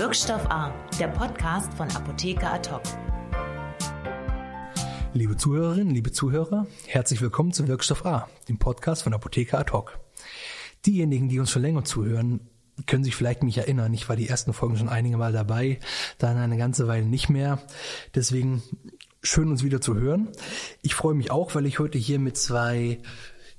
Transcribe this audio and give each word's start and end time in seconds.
Wirkstoff 0.00 0.46
A, 0.46 0.72
der 0.98 1.08
Podcast 1.08 1.74
von 1.74 1.86
Apotheker 1.90 2.54
Ad 2.54 2.70
Liebe 5.12 5.36
Zuhörerinnen, 5.36 5.92
liebe 5.92 6.10
Zuhörer, 6.10 6.66
herzlich 6.86 7.20
willkommen 7.20 7.52
zu 7.52 7.68
Wirkstoff 7.68 8.06
A, 8.06 8.26
dem 8.48 8.58
Podcast 8.58 9.02
von 9.02 9.12
Apotheker 9.12 9.58
Ad 9.58 9.70
Diejenigen, 10.86 11.28
die 11.28 11.38
uns 11.38 11.50
schon 11.50 11.60
länger 11.60 11.84
zuhören, 11.84 12.48
können 12.86 13.04
sich 13.04 13.14
vielleicht 13.14 13.42
mich 13.42 13.58
erinnern. 13.58 13.92
Ich 13.92 14.08
war 14.08 14.16
die 14.16 14.26
ersten 14.26 14.54
Folgen 14.54 14.78
schon 14.78 14.88
einige 14.88 15.18
Mal 15.18 15.34
dabei, 15.34 15.80
dann 16.16 16.38
eine 16.38 16.56
ganze 16.56 16.88
Weile 16.88 17.04
nicht 17.04 17.28
mehr. 17.28 17.58
Deswegen 18.14 18.62
schön 19.22 19.50
uns 19.50 19.62
wieder 19.62 19.82
zu 19.82 19.96
hören. 19.96 20.30
Ich 20.80 20.94
freue 20.94 21.14
mich 21.14 21.30
auch, 21.30 21.54
weil 21.54 21.66
ich 21.66 21.78
heute 21.78 21.98
hier 21.98 22.18
mit 22.18 22.38
zwei 22.38 23.02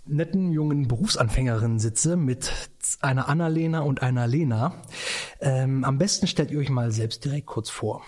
netten 0.06 0.52
jungen 0.52 0.88
Berufsanfängerinnen 0.88 1.80
sitze, 1.80 2.18
mit 2.18 2.52
einer 3.02 3.30
Annalena 3.30 3.82
und 3.82 4.02
einer 4.02 4.28
Lena. 4.28 4.82
Ähm, 5.40 5.84
am 5.84 5.98
besten 5.98 6.28
stellt 6.28 6.52
ihr 6.52 6.60
euch 6.60 6.70
mal 6.70 6.92
selbst 6.92 7.24
direkt 7.26 7.48
kurz 7.48 7.70
vor. 7.70 8.04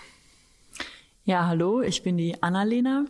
Ja, 1.24 1.46
hallo, 1.46 1.80
ich 1.80 2.02
bin 2.02 2.16
die 2.16 2.42
Annalena. 2.42 3.06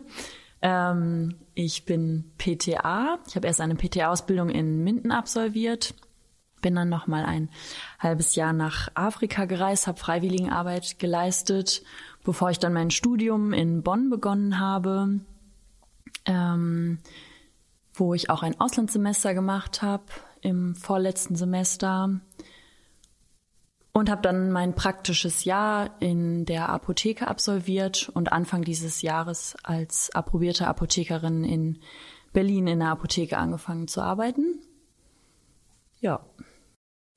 Ähm, 0.61 1.35
ich 1.53 1.85
bin 1.85 2.31
PTA. 2.37 3.19
Ich 3.27 3.35
habe 3.35 3.47
erst 3.47 3.61
eine 3.61 3.75
PTA-Ausbildung 3.75 4.49
in 4.49 4.83
Minden 4.83 5.11
absolviert, 5.11 5.93
bin 6.61 6.75
dann 6.75 6.89
noch 6.89 7.07
mal 7.07 7.25
ein 7.25 7.49
halbes 7.99 8.35
Jahr 8.35 8.53
nach 8.53 8.89
Afrika 8.95 9.45
gereist, 9.45 9.87
habe 9.87 9.99
Freiwilligenarbeit 9.99 10.97
geleistet, 10.97 11.83
bevor 12.23 12.49
ich 12.49 12.59
dann 12.59 12.73
mein 12.73 12.89
Studium 12.89 13.53
in 13.53 13.83
Bonn 13.83 14.09
begonnen 14.09 14.59
habe. 14.59 15.19
Ähm, 16.25 16.99
wo 17.95 18.13
ich 18.13 18.29
auch 18.29 18.43
ein 18.43 18.59
Auslandssemester 18.59 19.33
gemacht 19.33 19.81
habe 19.81 20.05
im 20.41 20.75
vorletzten 20.75 21.35
Semester 21.35 22.21
und 23.93 24.09
habe 24.09 24.21
dann 24.21 24.51
mein 24.51 24.75
praktisches 24.75 25.45
Jahr 25.45 25.89
in 26.01 26.45
der 26.45 26.69
Apotheke 26.69 27.27
absolviert 27.27 28.09
und 28.13 28.31
Anfang 28.31 28.63
dieses 28.63 29.01
Jahres 29.01 29.55
als 29.63 30.13
approbierte 30.13 30.67
Apothekerin 30.67 31.43
in 31.45 31.79
Berlin 32.33 32.67
in 32.67 32.79
der 32.79 32.89
Apotheke 32.89 33.37
angefangen 33.37 33.87
zu 33.87 34.01
arbeiten. 34.01 34.59
Ja. 36.01 36.25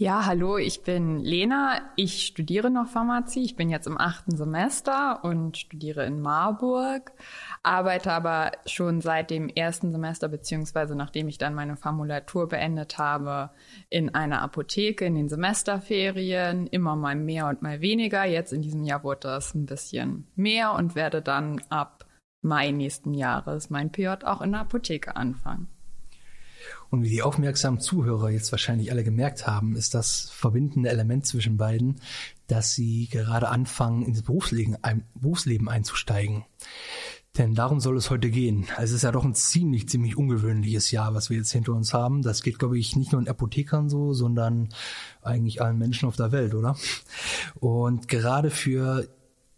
Ja, 0.00 0.26
hallo, 0.26 0.58
ich 0.58 0.84
bin 0.84 1.18
Lena. 1.18 1.80
Ich 1.96 2.24
studiere 2.24 2.70
noch 2.70 2.86
Pharmazie. 2.86 3.42
Ich 3.42 3.56
bin 3.56 3.68
jetzt 3.68 3.88
im 3.88 3.98
achten 3.98 4.36
Semester 4.36 5.24
und 5.24 5.56
studiere 5.58 6.06
in 6.06 6.20
Marburg, 6.20 7.10
arbeite 7.64 8.12
aber 8.12 8.52
schon 8.64 9.00
seit 9.00 9.30
dem 9.30 9.48
ersten 9.48 9.90
Semester, 9.90 10.28
beziehungsweise 10.28 10.94
nachdem 10.94 11.26
ich 11.26 11.36
dann 11.36 11.52
meine 11.52 11.76
Formulatur 11.76 12.46
beendet 12.48 12.96
habe, 12.98 13.50
in 13.90 14.14
einer 14.14 14.40
Apotheke 14.40 15.04
in 15.04 15.16
den 15.16 15.28
Semesterferien, 15.28 16.68
immer 16.68 16.94
mal 16.94 17.16
mehr 17.16 17.48
und 17.48 17.62
mal 17.62 17.80
weniger. 17.80 18.24
Jetzt 18.24 18.52
in 18.52 18.62
diesem 18.62 18.84
Jahr 18.84 19.02
wurde 19.02 19.26
das 19.26 19.52
ein 19.56 19.66
bisschen 19.66 20.28
mehr 20.36 20.74
und 20.74 20.94
werde 20.94 21.22
dann 21.22 21.60
ab 21.70 22.06
Mai 22.40 22.70
nächsten 22.70 23.14
Jahres 23.14 23.68
mein 23.68 23.90
PJ 23.90 24.06
auch 24.22 24.42
in 24.42 24.52
der 24.52 24.60
Apotheke 24.60 25.16
anfangen. 25.16 25.66
Und 26.90 27.02
wie 27.02 27.10
die 27.10 27.22
aufmerksamen 27.22 27.80
Zuhörer 27.80 28.30
jetzt 28.30 28.52
wahrscheinlich 28.52 28.90
alle 28.90 29.04
gemerkt 29.04 29.46
haben, 29.46 29.76
ist 29.76 29.94
das 29.94 30.30
verbindende 30.30 30.88
Element 30.90 31.26
zwischen 31.26 31.56
beiden, 31.56 31.96
dass 32.46 32.74
sie 32.74 33.08
gerade 33.10 33.48
anfangen, 33.48 34.04
ins 34.04 34.22
Berufsleben, 34.22 34.76
Berufsleben 35.14 35.68
einzusteigen. 35.68 36.44
Denn 37.36 37.54
darum 37.54 37.78
soll 37.78 37.96
es 37.96 38.10
heute 38.10 38.30
gehen. 38.30 38.66
Es 38.78 38.90
ist 38.90 39.02
ja 39.02 39.12
doch 39.12 39.24
ein 39.24 39.34
ziemlich, 39.34 39.88
ziemlich 39.88 40.16
ungewöhnliches 40.16 40.90
Jahr, 40.90 41.14
was 41.14 41.30
wir 41.30 41.36
jetzt 41.36 41.52
hinter 41.52 41.72
uns 41.72 41.94
haben. 41.94 42.22
Das 42.22 42.42
geht, 42.42 42.58
glaube 42.58 42.78
ich, 42.78 42.96
nicht 42.96 43.12
nur 43.12 43.20
in 43.20 43.28
Apothekern 43.28 43.88
so, 43.88 44.12
sondern 44.12 44.70
eigentlich 45.22 45.62
allen 45.62 45.78
Menschen 45.78 46.08
auf 46.08 46.16
der 46.16 46.32
Welt, 46.32 46.54
oder? 46.54 46.76
Und 47.60 48.08
gerade 48.08 48.50
für 48.50 49.08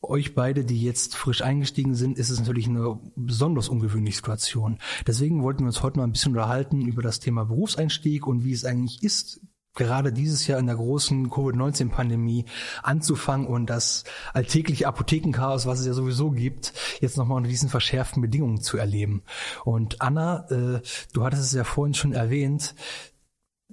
euch 0.02 0.34
beide, 0.34 0.64
die 0.64 0.82
jetzt 0.82 1.14
frisch 1.14 1.42
eingestiegen 1.42 1.94
sind, 1.94 2.18
ist 2.18 2.30
es 2.30 2.38
natürlich 2.38 2.68
eine 2.68 2.98
besonders 3.16 3.68
ungewöhnliche 3.68 4.16
Situation. 4.16 4.78
Deswegen 5.06 5.42
wollten 5.42 5.60
wir 5.60 5.66
uns 5.66 5.82
heute 5.82 5.98
mal 5.98 6.04
ein 6.04 6.12
bisschen 6.12 6.32
unterhalten 6.32 6.86
über 6.86 7.02
das 7.02 7.20
Thema 7.20 7.44
Berufseinstieg 7.44 8.26
und 8.26 8.44
wie 8.44 8.52
es 8.52 8.64
eigentlich 8.64 9.02
ist, 9.02 9.40
gerade 9.74 10.12
dieses 10.12 10.46
Jahr 10.46 10.58
in 10.58 10.66
der 10.66 10.76
großen 10.76 11.30
Covid-19-Pandemie 11.30 12.44
anzufangen 12.82 13.46
und 13.46 13.66
das 13.66 14.04
alltägliche 14.32 14.88
Apothekenchaos, 14.88 15.66
was 15.66 15.80
es 15.80 15.86
ja 15.86 15.92
sowieso 15.92 16.30
gibt, 16.30 16.72
jetzt 17.00 17.16
nochmal 17.16 17.36
unter 17.36 17.48
diesen 17.48 17.68
verschärften 17.68 18.20
Bedingungen 18.20 18.60
zu 18.60 18.78
erleben. 18.78 19.22
Und 19.64 20.02
Anna, 20.02 20.46
äh, 20.50 20.80
du 21.12 21.24
hattest 21.24 21.44
es 21.44 21.52
ja 21.52 21.64
vorhin 21.64 21.94
schon 21.94 22.12
erwähnt, 22.12 22.74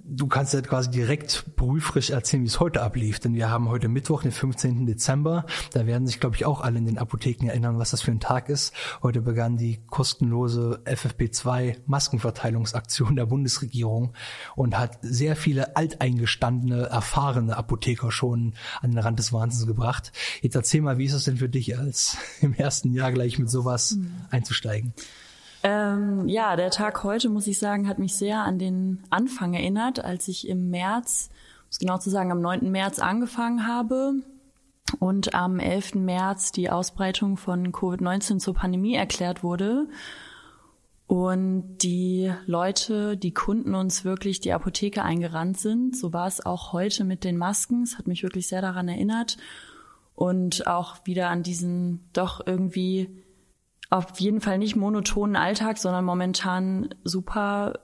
du 0.04 0.26
kannst 0.26 0.54
ja 0.54 0.60
quasi 0.60 0.90
direkt 0.90 1.56
prüfrisch 1.56 2.10
erzählen, 2.10 2.42
wie 2.42 2.48
es 2.48 2.60
heute 2.60 2.82
ablief. 2.82 3.18
Denn 3.20 3.34
wir 3.34 3.50
haben 3.50 3.68
heute 3.68 3.88
Mittwoch, 3.88 4.22
den 4.22 4.32
15. 4.32 4.86
Dezember. 4.86 5.44
Da 5.72 5.86
werden 5.86 6.06
sich, 6.06 6.20
glaube 6.20 6.36
ich, 6.36 6.46
auch 6.46 6.60
alle 6.60 6.78
in 6.78 6.86
den 6.86 6.98
Apotheken 6.98 7.48
erinnern, 7.48 7.78
was 7.78 7.90
das 7.90 8.02
für 8.02 8.10
ein 8.10 8.20
Tag 8.20 8.48
ist. 8.48 8.72
Heute 9.02 9.20
begann 9.20 9.56
die 9.56 9.80
kostenlose 9.88 10.80
FFP2 10.84 11.78
Maskenverteilungsaktion 11.86 13.16
der 13.16 13.26
Bundesregierung 13.26 14.14
und 14.56 14.78
hat 14.78 14.98
sehr 15.02 15.36
viele 15.36 15.76
alteingestandene, 15.76 16.86
erfahrene 16.86 17.56
Apotheker 17.56 18.10
schon 18.10 18.54
an 18.80 18.90
den 18.90 18.98
Rand 18.98 19.18
des 19.18 19.32
Wahnsinns 19.32 19.66
gebracht. 19.66 20.12
Jetzt 20.40 20.56
erzähl 20.56 20.80
mal, 20.80 20.98
wie 20.98 21.04
ist 21.04 21.12
es 21.12 21.24
denn 21.24 21.36
für 21.36 21.48
dich, 21.48 21.78
als 21.78 22.16
im 22.40 22.54
ersten 22.54 22.92
Jahr 22.92 23.12
gleich 23.12 23.38
mit 23.38 23.50
sowas 23.50 23.92
mhm. 23.92 24.10
einzusteigen? 24.30 24.94
Ähm, 25.62 26.28
ja, 26.28 26.54
der 26.56 26.70
Tag 26.70 27.02
heute, 27.02 27.28
muss 27.28 27.46
ich 27.46 27.58
sagen, 27.58 27.88
hat 27.88 27.98
mich 27.98 28.14
sehr 28.14 28.40
an 28.40 28.58
den 28.58 29.02
Anfang 29.10 29.54
erinnert, 29.54 30.04
als 30.04 30.28
ich 30.28 30.48
im 30.48 30.70
März, 30.70 31.30
um 31.30 31.66
es 31.70 31.78
genau 31.78 31.98
zu 31.98 32.10
sagen, 32.10 32.30
am 32.30 32.40
9. 32.40 32.70
März 32.70 33.00
angefangen 33.00 33.66
habe 33.66 34.14
und 35.00 35.34
am 35.34 35.58
11. 35.58 35.96
März 35.96 36.52
die 36.52 36.70
Ausbreitung 36.70 37.36
von 37.36 37.72
Covid-19 37.72 38.38
zur 38.38 38.54
Pandemie 38.54 38.94
erklärt 38.94 39.42
wurde. 39.42 39.88
Und 41.06 41.78
die 41.78 42.32
Leute, 42.44 43.16
die 43.16 43.32
Kunden 43.32 43.74
uns 43.74 44.04
wirklich 44.04 44.40
die 44.40 44.52
Apotheke 44.52 45.02
eingerannt 45.02 45.58
sind. 45.58 45.96
So 45.96 46.12
war 46.12 46.26
es 46.26 46.44
auch 46.44 46.72
heute 46.74 47.04
mit 47.04 47.24
den 47.24 47.38
Masken. 47.38 47.82
Es 47.82 47.96
hat 47.96 48.06
mich 48.06 48.22
wirklich 48.22 48.46
sehr 48.46 48.60
daran 48.60 48.88
erinnert. 48.88 49.38
Und 50.14 50.66
auch 50.66 50.98
wieder 51.04 51.30
an 51.30 51.42
diesen 51.42 52.10
doch 52.12 52.46
irgendwie 52.46 53.08
auf 53.90 54.18
jeden 54.20 54.40
Fall 54.40 54.58
nicht 54.58 54.76
monotonen 54.76 55.36
Alltag, 55.36 55.78
sondern 55.78 56.04
momentan 56.04 56.94
super 57.04 57.80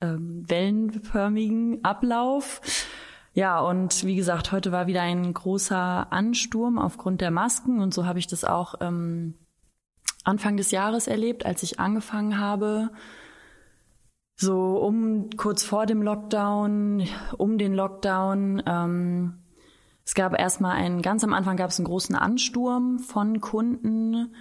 ähm, 0.00 0.44
wellenförmigen 0.48 1.84
Ablauf. 1.84 2.60
Ja, 3.34 3.60
und 3.60 4.04
wie 4.04 4.16
gesagt, 4.16 4.52
heute 4.52 4.72
war 4.72 4.86
wieder 4.86 5.02
ein 5.02 5.32
großer 5.32 6.12
Ansturm 6.12 6.78
aufgrund 6.78 7.20
der 7.20 7.30
Masken 7.30 7.80
und 7.80 7.94
so 7.94 8.04
habe 8.04 8.18
ich 8.18 8.26
das 8.26 8.44
auch 8.44 8.74
ähm, 8.80 9.34
Anfang 10.24 10.56
des 10.56 10.70
Jahres 10.70 11.06
erlebt, 11.06 11.46
als 11.46 11.62
ich 11.62 11.80
angefangen 11.80 12.38
habe. 12.38 12.90
So 14.36 14.76
um 14.78 15.30
kurz 15.36 15.64
vor 15.64 15.86
dem 15.86 16.02
Lockdown, 16.02 17.06
um 17.38 17.58
den 17.58 17.74
Lockdown. 17.74 18.62
Ähm, 18.66 19.34
es 20.04 20.14
gab 20.14 20.38
erstmal 20.38 20.76
einen, 20.76 21.00
ganz 21.00 21.24
am 21.24 21.32
Anfang 21.32 21.56
gab 21.56 21.70
es 21.70 21.78
einen 21.78 21.86
großen 21.86 22.16
Ansturm 22.16 22.98
von 22.98 23.40
Kunden, 23.40 24.34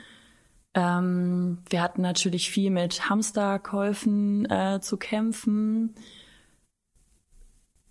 ähm, 0.73 1.59
wir 1.69 1.81
hatten 1.81 2.01
natürlich 2.01 2.49
viel 2.49 2.69
mit 2.69 3.09
Hamsterkäufen 3.09 4.49
äh, 4.49 4.79
zu 4.81 4.97
kämpfen. 4.97 5.95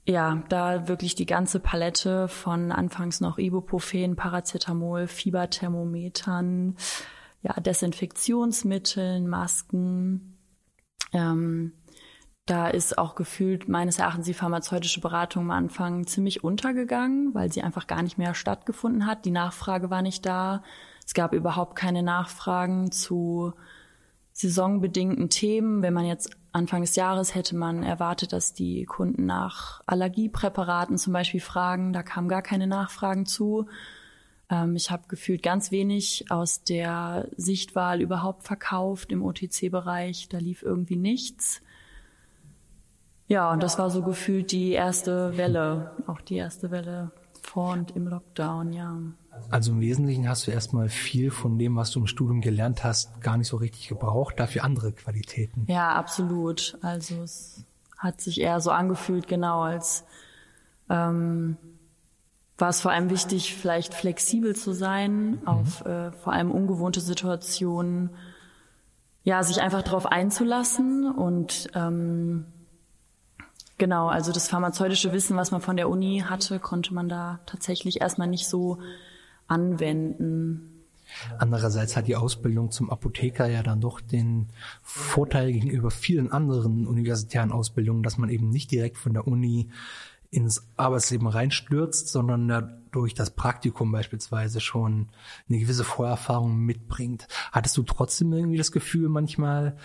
Ja, 0.07 0.43
da 0.49 0.89
wirklich 0.89 1.15
die 1.15 1.27
ganze 1.27 1.61
Palette 1.61 2.27
von 2.27 2.73
anfangs 2.73 3.21
noch 3.21 3.39
Ibuprofen, 3.39 4.17
Paracetamol, 4.17 5.07
Fieberthermometern, 5.07 6.77
ja, 7.43 7.53
Desinfektionsmitteln, 7.61 9.29
Masken. 9.29 10.39
Ähm, 11.13 11.75
da 12.47 12.69
ist 12.69 12.99
auch 12.99 13.15
gefühlt 13.15 13.69
meines 13.69 13.99
Erachtens 13.99 14.27
die 14.27 14.35
pharmazeutische 14.35 15.01
Beratung 15.01 15.45
am 15.45 15.51
Anfang 15.51 16.07
ziemlich 16.07 16.43
untergegangen, 16.43 17.33
weil 17.35 17.53
sie 17.53 17.63
einfach 17.63 17.87
gar 17.87 18.03
nicht 18.03 18.19
mehr 18.19 18.35
stattgefunden 18.35 19.07
hat. 19.07 19.25
Die 19.25 19.31
Nachfrage 19.31 19.91
war 19.91 20.03
nicht 20.03 20.27
da. 20.27 20.65
Es 21.11 21.15
gab 21.15 21.33
überhaupt 21.33 21.75
keine 21.75 22.05
Nachfragen 22.05 22.93
zu 22.93 23.53
saisonbedingten 24.33 25.29
Themen. 25.29 25.83
Wenn 25.83 25.93
man 25.93 26.07
jetzt 26.07 26.31
Anfang 26.53 26.83
des 26.83 26.95
Jahres 26.95 27.35
hätte 27.35 27.57
man 27.57 27.83
erwartet, 27.83 28.33
dass 28.33 28.55
die 28.55 28.85
Kunden 28.85 29.27
nach 29.27 29.81
Allergiepräparaten 29.87 30.99
zum 30.99 31.13
Beispiel 31.13 31.41
fragen. 31.41 31.93
Da 31.93 32.05
kamen 32.05 32.29
gar 32.29 32.43
keine 32.43 32.69
Nachfragen 32.69 33.27
zu. 33.27 33.67
Ähm, 34.49 34.77
ich 34.77 34.93
habe 34.93 35.09
gefühlt 35.09 35.43
ganz 35.43 35.73
wenig 35.73 36.27
aus 36.31 36.63
der 36.63 37.27
Sichtwahl 37.37 38.01
überhaupt 38.01 38.45
verkauft 38.45 39.11
im 39.11 39.25
OTC-Bereich. 39.25 40.29
Da 40.29 40.39
lief 40.39 40.63
irgendwie 40.63 40.95
nichts. 40.95 41.61
Ja, 43.27 43.51
und 43.51 43.65
das 43.65 43.81
war 43.81 43.91
so 43.91 44.05
gefühlt 44.05 44.53
die 44.53 44.71
erste 44.71 45.37
Welle, 45.37 45.91
auch 46.07 46.21
die 46.21 46.37
erste 46.37 46.71
Welle 46.71 47.11
vor 47.43 47.73
und 47.73 47.97
im 47.97 48.07
Lockdown, 48.07 48.73
ja. 48.73 48.97
Also 49.51 49.73
im 49.73 49.81
Wesentlichen 49.81 50.29
hast 50.29 50.47
du 50.47 50.51
erstmal 50.51 50.89
viel 50.89 51.31
von 51.31 51.59
dem, 51.59 51.77
was 51.77 51.91
du 51.91 52.01
im 52.01 52.07
Studium 52.07 52.41
gelernt 52.41 52.85
hast, 52.85 53.21
gar 53.21 53.37
nicht 53.37 53.49
so 53.49 53.57
richtig 53.57 53.89
gebraucht, 53.89 54.39
dafür 54.39 54.65
andere 54.65 54.93
Qualitäten. 54.93 55.65
Ja, 55.67 55.95
absolut. 55.95 56.79
Also 56.83 57.23
es 57.23 57.65
hat 57.99 58.21
sich 58.21 58.41
eher 58.41 58.61
so 58.61 58.71
angefühlt, 58.71 59.29
genau, 59.29 59.63
als 59.63 60.05
ähm, 60.89 61.57
war 62.59 62.69
es 62.69 62.81
vor 62.81 62.93
allem 62.93 63.11
wichtig, 63.11 63.55
vielleicht 63.55 63.95
flexibel 63.95 64.55
zu 64.55 64.73
sein 64.73 65.31
mhm. 65.31 65.47
auf 65.47 65.85
äh, 65.87 66.13
vor 66.13 66.33
allem 66.33 66.51
ungewohnte 66.51 67.01
Situationen, 67.01 68.11
ja, 69.23 69.43
sich 69.43 69.61
einfach 69.61 69.83
darauf 69.83 70.07
einzulassen 70.07 71.11
und 71.11 71.69
ähm, 71.75 72.47
genau, 73.79 74.09
also 74.09 74.33
das 74.33 74.49
pharmazeutische 74.49 75.13
Wissen, 75.13 75.37
was 75.37 75.51
man 75.51 75.61
von 75.61 75.77
der 75.77 75.89
Uni 75.89 76.25
hatte, 76.27 76.59
konnte 76.59 76.95
man 76.95 77.09
da 77.09 77.41
tatsächlich 77.47 78.01
erstmal 78.01 78.29
nicht 78.29 78.49
so 78.49 78.79
anwenden. 79.51 80.71
Andererseits 81.39 81.97
hat 81.97 82.07
die 82.07 82.17
Ausbildung 82.17 82.71
zum 82.71 82.91
Apotheker 82.91 83.49
ja 83.49 83.63
dann 83.63 83.81
doch 83.81 84.01
den 84.01 84.49
Vorteil 84.83 85.53
gegenüber 85.53 85.91
vielen 85.91 86.31
anderen 86.31 86.87
universitären 86.87 87.53
Ausbildungen, 87.53 88.03
dass 88.03 88.17
man 88.17 88.31
eben 88.31 88.49
nicht 88.49 88.71
direkt 88.71 88.97
von 88.97 89.13
der 89.13 89.27
Uni 89.27 89.71
ins 90.31 90.69
Arbeitsleben 90.77 91.27
reinstürzt, 91.27 92.09
sondern 92.09 92.49
ja 92.49 92.61
durch 92.93 93.15
das 93.15 93.31
Praktikum 93.31 93.91
beispielsweise 93.91 94.61
schon 94.61 95.09
eine 95.49 95.59
gewisse 95.59 95.85
Vorerfahrung 95.85 96.57
mitbringt. 96.59 97.27
Hattest 97.51 97.77
du 97.77 97.83
trotzdem 97.83 98.33
irgendwie 98.33 98.59
das 98.59 98.73
Gefühl 98.73 99.09
manchmal, 99.09 99.77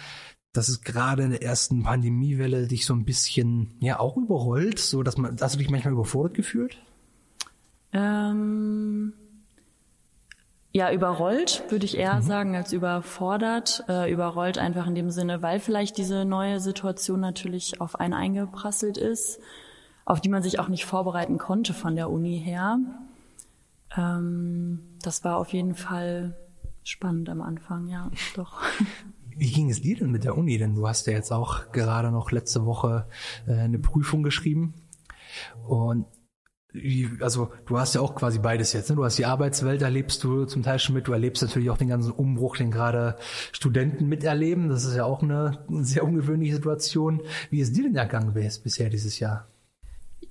dass 0.54 0.70
es 0.70 0.82
gerade 0.82 1.24
in 1.24 1.32
der 1.32 1.44
ersten 1.44 1.84
Pandemiewelle 1.84 2.68
dich 2.68 2.86
so 2.86 2.94
ein 2.94 3.06
bisschen 3.06 3.76
ja 3.80 4.00
auch 4.00 4.18
überrollt, 4.18 4.80
so 4.80 5.04
dass 5.04 5.18
man, 5.18 5.36
hast 5.42 5.56
du 5.56 5.60
dich 5.60 5.70
manchmal 5.70 5.94
überfordert 5.94 6.36
gefühlt? 6.36 6.78
Ähm 7.92 9.14
ja, 10.76 10.92
überrollt 10.92 11.64
würde 11.70 11.86
ich 11.86 11.98
eher 11.98 12.16
mhm. 12.16 12.22
sagen 12.22 12.56
als 12.58 12.74
überfordert. 12.74 13.86
Äh, 13.88 14.12
überrollt 14.12 14.58
einfach 14.58 14.88
in 14.88 14.96
dem 14.96 15.10
Sinne, 15.10 15.42
weil 15.42 15.62
vielleicht 15.62 15.98
diese 15.98 16.26
neue 16.26 16.60
Situation 16.60 17.22
natürlich 17.22 17.80
auf 17.80 17.98
einen 17.98 18.14
eingeprasselt 18.14 18.98
ist, 18.98 19.40
auf 20.04 20.20
die 20.20 20.28
man 20.28 20.44
sich 20.44 20.60
auch 20.60 20.68
nicht 20.68 20.84
vorbereiten 20.84 21.38
konnte 21.38 21.74
von 21.74 21.96
der 21.96 22.10
Uni 22.10 22.42
her. 22.44 22.78
Ähm, 23.96 24.82
das 25.02 25.24
war 25.24 25.38
auf 25.38 25.54
jeden 25.54 25.76
Fall 25.76 26.36
spannend 26.84 27.30
am 27.30 27.42
Anfang, 27.42 27.88
ja, 27.88 28.12
doch. 28.36 28.62
Wie 29.30 29.52
ging 29.52 29.70
es 29.70 29.82
dir 29.82 29.96
denn 29.96 30.12
mit 30.12 30.26
der 30.26 30.38
Uni? 30.38 30.58
Denn 30.58 30.76
du 30.76 30.86
hast 30.90 31.08
ja 31.08 31.14
jetzt 31.14 31.32
auch 31.32 31.72
gerade 31.72 32.12
noch 32.12 32.32
letzte 32.32 32.66
Woche 32.66 33.08
äh, 33.48 33.54
eine 33.54 33.80
Prüfung 33.80 34.24
geschrieben. 34.24 34.74
Und 35.66 36.06
also 37.22 37.52
du 37.66 37.80
hast 37.80 37.96
ja 37.96 38.02
auch 38.02 38.16
quasi 38.16 38.40
beides 38.40 38.74
jetzt. 38.74 38.90
Ne? 38.90 38.96
Du 38.96 39.04
hast 39.04 39.18
die 39.18 39.26
Arbeitswelt, 39.26 39.82
erlebst 39.82 40.24
du 40.24 40.46
zum 40.46 40.64
Teil 40.64 40.80
schon 40.80 40.96
mit. 40.96 41.08
Du 41.08 41.14
erlebst 41.14 41.42
natürlich 41.44 41.70
auch 41.70 41.78
den 41.78 41.90
ganzen 41.90 42.12
Umbruch, 42.12 42.58
den 42.58 42.72
gerade 42.72 43.18
Studenten 43.52 44.08
miterleben. 44.08 44.70
Das 44.70 44.86
ist 44.86 44.96
ja 44.96 45.06
auch 45.06 45.22
eine 45.22 45.60
sehr 45.70 46.04
ungewöhnliche 46.04 46.56
Situation. 46.56 47.22
Wie 47.50 47.60
ist 47.60 47.76
dir 47.76 47.84
denn 47.84 47.96
ergangen 47.96 48.34
bisher 48.34 48.90
dieses 48.90 49.20
Jahr? 49.20 49.48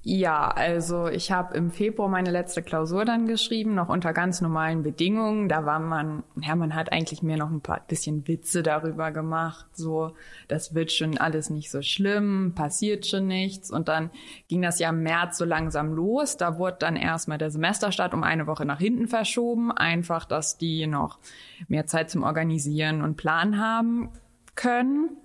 Ja, 0.06 0.48
also 0.48 1.08
ich 1.08 1.32
habe 1.32 1.56
im 1.56 1.70
Februar 1.70 2.10
meine 2.10 2.30
letzte 2.30 2.62
Klausur 2.62 3.06
dann 3.06 3.26
geschrieben, 3.26 3.74
noch 3.74 3.88
unter 3.88 4.12
ganz 4.12 4.42
normalen 4.42 4.82
Bedingungen. 4.82 5.48
Da 5.48 5.64
war 5.64 5.80
man, 5.80 6.24
ja, 6.42 6.54
man 6.56 6.74
hat 6.74 6.92
eigentlich 6.92 7.22
mehr 7.22 7.38
noch 7.38 7.50
ein 7.50 7.62
paar 7.62 7.80
bisschen 7.88 8.28
Witze 8.28 8.62
darüber 8.62 9.12
gemacht, 9.12 9.64
so, 9.72 10.14
das 10.46 10.74
wird 10.74 10.92
schon 10.92 11.16
alles 11.16 11.48
nicht 11.48 11.70
so 11.70 11.80
schlimm, 11.80 12.52
passiert 12.54 13.06
schon 13.06 13.28
nichts. 13.28 13.70
Und 13.70 13.88
dann 13.88 14.10
ging 14.46 14.60
das 14.60 14.78
ja 14.78 14.90
im 14.90 15.02
März 15.02 15.38
so 15.38 15.46
langsam 15.46 15.94
los. 15.94 16.36
Da 16.36 16.58
wurde 16.58 16.76
dann 16.80 16.96
erstmal 16.96 17.38
der 17.38 17.50
Semesterstart 17.50 18.12
um 18.12 18.24
eine 18.24 18.46
Woche 18.46 18.66
nach 18.66 18.80
hinten 18.80 19.08
verschoben, 19.08 19.72
einfach, 19.72 20.26
dass 20.26 20.58
die 20.58 20.86
noch 20.86 21.18
mehr 21.66 21.86
Zeit 21.86 22.10
zum 22.10 22.24
Organisieren 22.24 23.00
und 23.00 23.16
Plan 23.16 23.58
haben 23.58 24.10
können. 24.54 25.16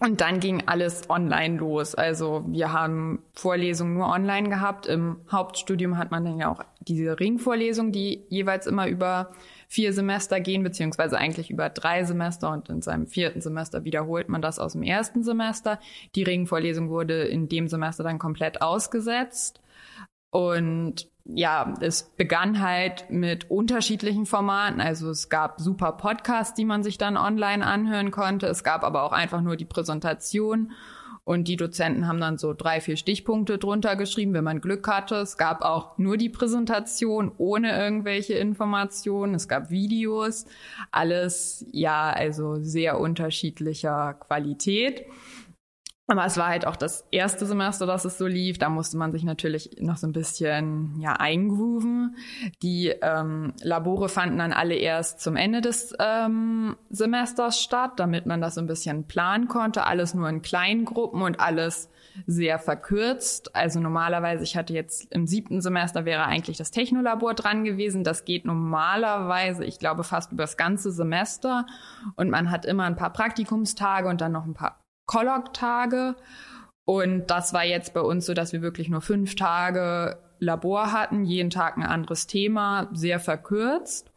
Und 0.00 0.20
dann 0.20 0.40
ging 0.40 0.64
alles 0.66 1.08
online 1.08 1.56
los. 1.56 1.94
Also 1.94 2.44
wir 2.48 2.72
haben 2.72 3.22
Vorlesungen 3.32 3.94
nur 3.94 4.08
online 4.08 4.48
gehabt. 4.48 4.86
Im 4.86 5.20
Hauptstudium 5.30 5.98
hat 5.98 6.10
man 6.10 6.24
dann 6.24 6.38
ja 6.38 6.50
auch 6.50 6.64
diese 6.80 7.18
Ringvorlesungen, 7.20 7.92
die 7.92 8.24
jeweils 8.28 8.66
immer 8.66 8.88
über 8.88 9.30
vier 9.68 9.92
Semester 9.92 10.40
gehen, 10.40 10.64
beziehungsweise 10.64 11.16
eigentlich 11.16 11.48
über 11.48 11.70
drei 11.70 12.02
Semester 12.04 12.50
und 12.50 12.68
in 12.68 12.82
seinem 12.82 13.06
vierten 13.06 13.40
Semester 13.40 13.84
wiederholt 13.84 14.28
man 14.28 14.42
das 14.42 14.58
aus 14.58 14.72
dem 14.72 14.82
ersten 14.82 15.22
Semester. 15.22 15.78
Die 16.16 16.24
Ringvorlesung 16.24 16.90
wurde 16.90 17.22
in 17.22 17.48
dem 17.48 17.68
Semester 17.68 18.02
dann 18.02 18.18
komplett 18.18 18.62
ausgesetzt. 18.62 19.60
Und 20.30 21.08
ja, 21.24 21.72
es 21.80 22.02
begann 22.02 22.60
halt 22.60 23.06
mit 23.08 23.50
unterschiedlichen 23.50 24.26
Formaten. 24.26 24.80
Also 24.80 25.08
es 25.08 25.30
gab 25.30 25.60
super 25.60 25.92
Podcasts, 25.92 26.54
die 26.54 26.66
man 26.66 26.82
sich 26.82 26.98
dann 26.98 27.16
online 27.16 27.64
anhören 27.64 28.10
konnte. 28.10 28.46
Es 28.46 28.62
gab 28.62 28.84
aber 28.84 29.04
auch 29.04 29.12
einfach 29.12 29.40
nur 29.40 29.56
die 29.56 29.64
Präsentation. 29.64 30.72
Und 31.24 31.48
die 31.48 31.56
Dozenten 31.56 32.06
haben 32.06 32.20
dann 32.20 32.36
so 32.36 32.52
drei, 32.52 32.82
vier 32.82 32.98
Stichpunkte 32.98 33.56
drunter 33.56 33.96
geschrieben, 33.96 34.34
wenn 34.34 34.44
man 34.44 34.60
Glück 34.60 34.86
hatte. 34.86 35.16
Es 35.16 35.38
gab 35.38 35.62
auch 35.62 35.96
nur 35.96 36.18
die 36.18 36.28
Präsentation 36.28 37.32
ohne 37.38 37.74
irgendwelche 37.74 38.34
Informationen. 38.34 39.34
Es 39.34 39.48
gab 39.48 39.70
Videos. 39.70 40.44
Alles, 40.90 41.64
ja, 41.72 42.10
also 42.10 42.56
sehr 42.56 43.00
unterschiedlicher 43.00 44.12
Qualität. 44.12 45.06
Aber 46.06 46.26
es 46.26 46.36
war 46.36 46.48
halt 46.48 46.66
auch 46.66 46.76
das 46.76 47.06
erste 47.10 47.46
Semester, 47.46 47.86
dass 47.86 48.04
es 48.04 48.18
so 48.18 48.26
lief. 48.26 48.58
Da 48.58 48.68
musste 48.68 48.98
man 48.98 49.10
sich 49.12 49.24
natürlich 49.24 49.76
noch 49.80 49.96
so 49.96 50.06
ein 50.06 50.12
bisschen 50.12 51.00
ja 51.00 51.14
eingrooven. 51.14 52.16
Die 52.62 52.88
ähm, 52.88 53.54
Labore 53.62 54.10
fanden 54.10 54.36
dann 54.36 54.52
alle 54.52 54.74
erst 54.74 55.20
zum 55.20 55.34
Ende 55.34 55.62
des 55.62 55.94
ähm, 55.98 56.76
Semesters 56.90 57.58
statt, 57.58 57.92
damit 57.96 58.26
man 58.26 58.42
das 58.42 58.56
so 58.56 58.60
ein 58.60 58.66
bisschen 58.66 59.04
planen 59.04 59.48
konnte. 59.48 59.86
Alles 59.86 60.12
nur 60.12 60.28
in 60.28 60.42
kleinen 60.42 60.84
Gruppen 60.84 61.22
und 61.22 61.40
alles 61.40 61.88
sehr 62.26 62.58
verkürzt. 62.58 63.56
Also 63.56 63.80
normalerweise, 63.80 64.44
ich 64.44 64.58
hatte 64.58 64.74
jetzt 64.74 65.10
im 65.10 65.26
siebten 65.26 65.62
Semester 65.62 66.04
wäre 66.04 66.26
eigentlich 66.26 66.58
das 66.58 66.70
Technolabor 66.70 67.32
dran 67.32 67.64
gewesen. 67.64 68.04
Das 68.04 68.26
geht 68.26 68.44
normalerweise, 68.44 69.64
ich 69.64 69.78
glaube, 69.78 70.04
fast 70.04 70.32
über 70.32 70.42
das 70.42 70.58
ganze 70.58 70.92
Semester. 70.92 71.64
Und 72.16 72.28
man 72.28 72.50
hat 72.50 72.66
immer 72.66 72.84
ein 72.84 72.96
paar 72.96 73.10
Praktikumstage 73.10 74.06
und 74.06 74.20
dann 74.20 74.32
noch 74.32 74.44
ein 74.44 74.52
paar 74.52 74.83
Kolloq-Tage. 75.06 76.16
Und 76.86 77.28
das 77.28 77.52
war 77.52 77.64
jetzt 77.64 77.94
bei 77.94 78.00
uns 78.00 78.26
so, 78.26 78.34
dass 78.34 78.52
wir 78.52 78.62
wirklich 78.62 78.88
nur 78.88 79.00
fünf 79.00 79.36
Tage 79.36 80.18
Labor 80.38 80.92
hatten, 80.92 81.24
jeden 81.24 81.50
Tag 81.50 81.76
ein 81.76 81.82
anderes 81.82 82.26
Thema, 82.26 82.88
sehr 82.92 83.20
verkürzt. 83.20 84.10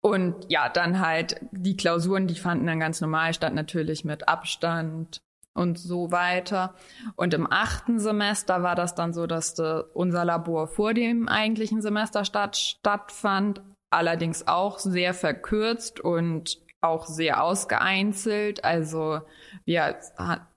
Und 0.00 0.46
ja, 0.48 0.68
dann 0.68 1.00
halt 1.00 1.40
die 1.52 1.76
Klausuren, 1.76 2.26
die 2.26 2.34
fanden 2.34 2.66
dann 2.66 2.80
ganz 2.80 3.00
normal 3.00 3.34
statt, 3.34 3.54
natürlich 3.54 4.04
mit 4.04 4.28
Abstand 4.28 5.20
und 5.54 5.78
so 5.78 6.10
weiter. 6.10 6.74
Und 7.16 7.34
im 7.34 7.50
achten 7.50 7.98
Semester 7.98 8.62
war 8.62 8.74
das 8.74 8.94
dann 8.94 9.12
so, 9.12 9.26
dass 9.26 9.54
de, 9.54 9.84
unser 9.92 10.24
Labor 10.24 10.68
vor 10.68 10.94
dem 10.94 11.28
eigentlichen 11.28 11.82
Semester 11.82 12.24
statt, 12.24 12.56
stattfand, 12.56 13.60
allerdings 13.90 14.46
auch 14.46 14.78
sehr 14.78 15.14
verkürzt 15.14 16.00
und 16.00 16.58
auch 16.80 17.06
sehr 17.06 17.42
ausgeeinzelt. 17.42 18.64
Also 18.64 19.20
wir, 19.64 19.98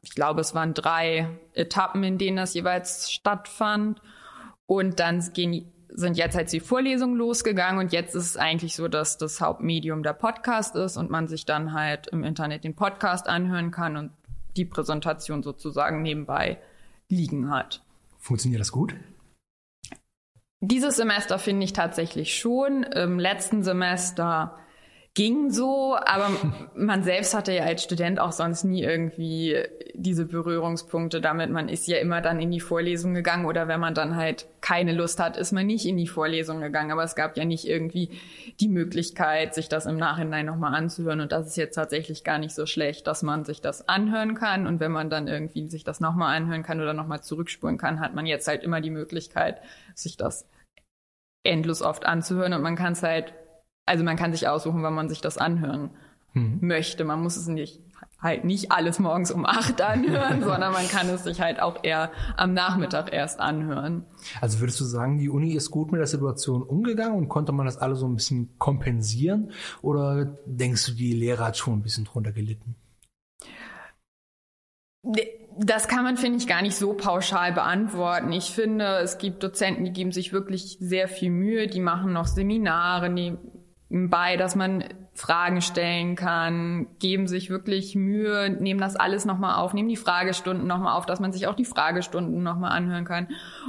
ich 0.01 0.13
glaube, 0.15 0.41
es 0.41 0.53
waren 0.53 0.73
drei 0.73 1.27
Etappen, 1.53 2.03
in 2.03 2.17
denen 2.17 2.37
das 2.37 2.53
jeweils 2.53 3.11
stattfand. 3.11 4.01
Und 4.65 4.99
dann 4.99 5.19
gehen, 5.33 5.71
sind 5.89 6.17
jetzt 6.17 6.35
halt 6.35 6.51
die 6.51 6.59
Vorlesungen 6.59 7.15
losgegangen 7.15 7.79
und 7.79 7.91
jetzt 7.91 8.15
ist 8.15 8.25
es 8.25 8.37
eigentlich 8.37 8.75
so, 8.75 8.87
dass 8.87 9.17
das 9.17 9.41
Hauptmedium 9.41 10.03
der 10.03 10.13
Podcast 10.13 10.75
ist 10.75 10.95
und 10.95 11.09
man 11.09 11.27
sich 11.27 11.45
dann 11.45 11.73
halt 11.73 12.07
im 12.07 12.23
Internet 12.23 12.63
den 12.63 12.75
Podcast 12.75 13.27
anhören 13.27 13.71
kann 13.71 13.97
und 13.97 14.11
die 14.55 14.65
Präsentation 14.65 15.43
sozusagen 15.43 16.01
nebenbei 16.01 16.59
liegen 17.09 17.49
hat. 17.49 17.83
Funktioniert 18.17 18.61
das 18.61 18.71
gut? 18.71 18.95
Dieses 20.61 20.95
Semester 20.95 21.39
finde 21.39 21.65
ich 21.65 21.73
tatsächlich 21.73 22.37
schon. 22.37 22.83
Im 22.83 23.17
letzten 23.17 23.63
Semester 23.63 24.57
ging 25.13 25.51
so, 25.51 25.97
aber 25.97 26.29
man 26.75 27.03
selbst 27.03 27.33
hatte 27.33 27.51
ja 27.51 27.63
als 27.63 27.83
Student 27.83 28.19
auch 28.19 28.31
sonst 28.31 28.63
nie 28.63 28.83
irgendwie 28.83 29.57
diese 29.93 30.25
Berührungspunkte 30.25 31.19
damit. 31.19 31.49
Man 31.49 31.67
ist 31.67 31.87
ja 31.87 31.97
immer 31.97 32.21
dann 32.21 32.39
in 32.39 32.51
die 32.51 32.61
Vorlesung 32.61 33.13
gegangen 33.13 33.45
oder 33.45 33.67
wenn 33.67 33.79
man 33.79 33.93
dann 33.93 34.15
halt 34.15 34.47
keine 34.61 34.93
Lust 34.93 35.19
hat, 35.19 35.37
ist 35.37 35.51
man 35.51 35.67
nicht 35.67 35.85
in 35.85 35.97
die 35.97 36.07
Vorlesung 36.07 36.61
gegangen. 36.61 36.91
Aber 36.91 37.03
es 37.03 37.15
gab 37.15 37.35
ja 37.35 37.45
nicht 37.45 37.67
irgendwie 37.67 38.09
die 38.59 38.69
Möglichkeit, 38.69 39.53
sich 39.53 39.67
das 39.67 39.85
im 39.85 39.97
Nachhinein 39.97 40.45
nochmal 40.45 40.75
anzuhören. 40.75 41.19
Und 41.19 41.31
das 41.31 41.47
ist 41.47 41.57
jetzt 41.57 41.75
tatsächlich 41.75 42.23
gar 42.23 42.37
nicht 42.37 42.55
so 42.55 42.65
schlecht, 42.65 43.05
dass 43.07 43.21
man 43.21 43.43
sich 43.43 43.59
das 43.59 43.89
anhören 43.89 44.35
kann. 44.35 44.65
Und 44.65 44.79
wenn 44.79 44.91
man 44.91 45.09
dann 45.09 45.27
irgendwie 45.27 45.67
sich 45.67 45.83
das 45.83 45.99
nochmal 45.99 46.35
anhören 46.37 46.63
kann 46.63 46.79
oder 46.79 46.93
nochmal 46.93 47.21
zurückspulen 47.21 47.77
kann, 47.77 47.99
hat 47.99 48.15
man 48.15 48.25
jetzt 48.25 48.47
halt 48.47 48.63
immer 48.63 48.79
die 48.79 48.91
Möglichkeit, 48.91 49.61
sich 49.93 50.15
das 50.15 50.47
endlos 51.43 51.81
oft 51.81 52.05
anzuhören 52.05 52.53
und 52.53 52.61
man 52.61 52.75
kann 52.75 52.93
es 52.93 53.01
halt 53.03 53.33
also 53.85 54.03
man 54.03 54.17
kann 54.17 54.31
sich 54.31 54.47
aussuchen, 54.47 54.83
wann 54.83 54.93
man 54.93 55.09
sich 55.09 55.21
das 55.21 55.37
anhören 55.37 55.91
mhm. 56.33 56.59
möchte. 56.61 57.03
Man 57.03 57.21
muss 57.21 57.37
es 57.37 57.47
nicht 57.47 57.79
halt 58.21 58.45
nicht 58.45 58.71
alles 58.71 58.99
morgens 58.99 59.31
um 59.31 59.45
acht 59.45 59.81
anhören, 59.81 60.41
sondern 60.43 60.71
man 60.71 60.87
kann 60.87 61.09
es 61.09 61.23
sich 61.23 61.41
halt 61.41 61.59
auch 61.59 61.83
eher 61.83 62.11
am 62.37 62.53
Nachmittag 62.53 63.11
erst 63.11 63.39
anhören. 63.39 64.05
Also 64.39 64.59
würdest 64.59 64.79
du 64.79 64.85
sagen, 64.85 65.17
die 65.17 65.29
Uni 65.29 65.53
ist 65.53 65.71
gut 65.71 65.91
mit 65.91 65.99
der 65.99 66.07
Situation 66.07 66.61
umgegangen 66.61 67.17
und 67.17 67.29
konnte 67.29 67.51
man 67.51 67.65
das 67.65 67.77
alle 67.77 67.95
so 67.95 68.07
ein 68.07 68.15
bisschen 68.15 68.57
kompensieren? 68.59 69.51
Oder 69.81 70.37
denkst 70.45 70.85
du, 70.85 70.91
die 70.93 71.13
Lehrer 71.13 71.47
hat 71.47 71.57
schon 71.57 71.79
ein 71.79 71.81
bisschen 71.81 72.05
drunter 72.05 72.31
gelitten? 72.31 72.75
Das 75.57 75.87
kann 75.87 76.03
man, 76.03 76.15
finde 76.15 76.37
ich, 76.37 76.47
gar 76.47 76.61
nicht 76.61 76.75
so 76.75 76.93
pauschal 76.93 77.53
beantworten. 77.53 78.31
Ich 78.31 78.51
finde, 78.51 78.99
es 78.99 79.17
gibt 79.17 79.41
Dozenten, 79.41 79.83
die 79.83 79.91
geben 79.91 80.11
sich 80.11 80.31
wirklich 80.31 80.77
sehr 80.79 81.07
viel 81.07 81.31
Mühe, 81.31 81.65
die 81.65 81.79
machen 81.79 82.13
noch 82.13 82.27
Seminare 82.27 83.09
nebenbei, 83.91 84.37
dass 84.37 84.55
man 84.55 84.85
Fragen 85.13 85.61
stellen 85.61 86.15
kann, 86.15 86.87
geben 86.99 87.27
sich 87.27 87.49
wirklich 87.49 87.95
Mühe, 87.95 88.49
nehmen 88.49 88.79
das 88.79 88.95
alles 88.95 89.25
nochmal 89.25 89.55
auf, 89.55 89.73
nehmen 89.73 89.89
die 89.89 89.97
Fragestunden 89.97 90.65
nochmal 90.65 90.97
auf, 90.97 91.05
dass 91.05 91.19
man 91.19 91.33
sich 91.33 91.47
auch 91.47 91.55
die 91.55 91.65
Fragestunden 91.65 92.41
nochmal 92.41 92.71
anhören 92.71 93.05
kann. 93.05 93.27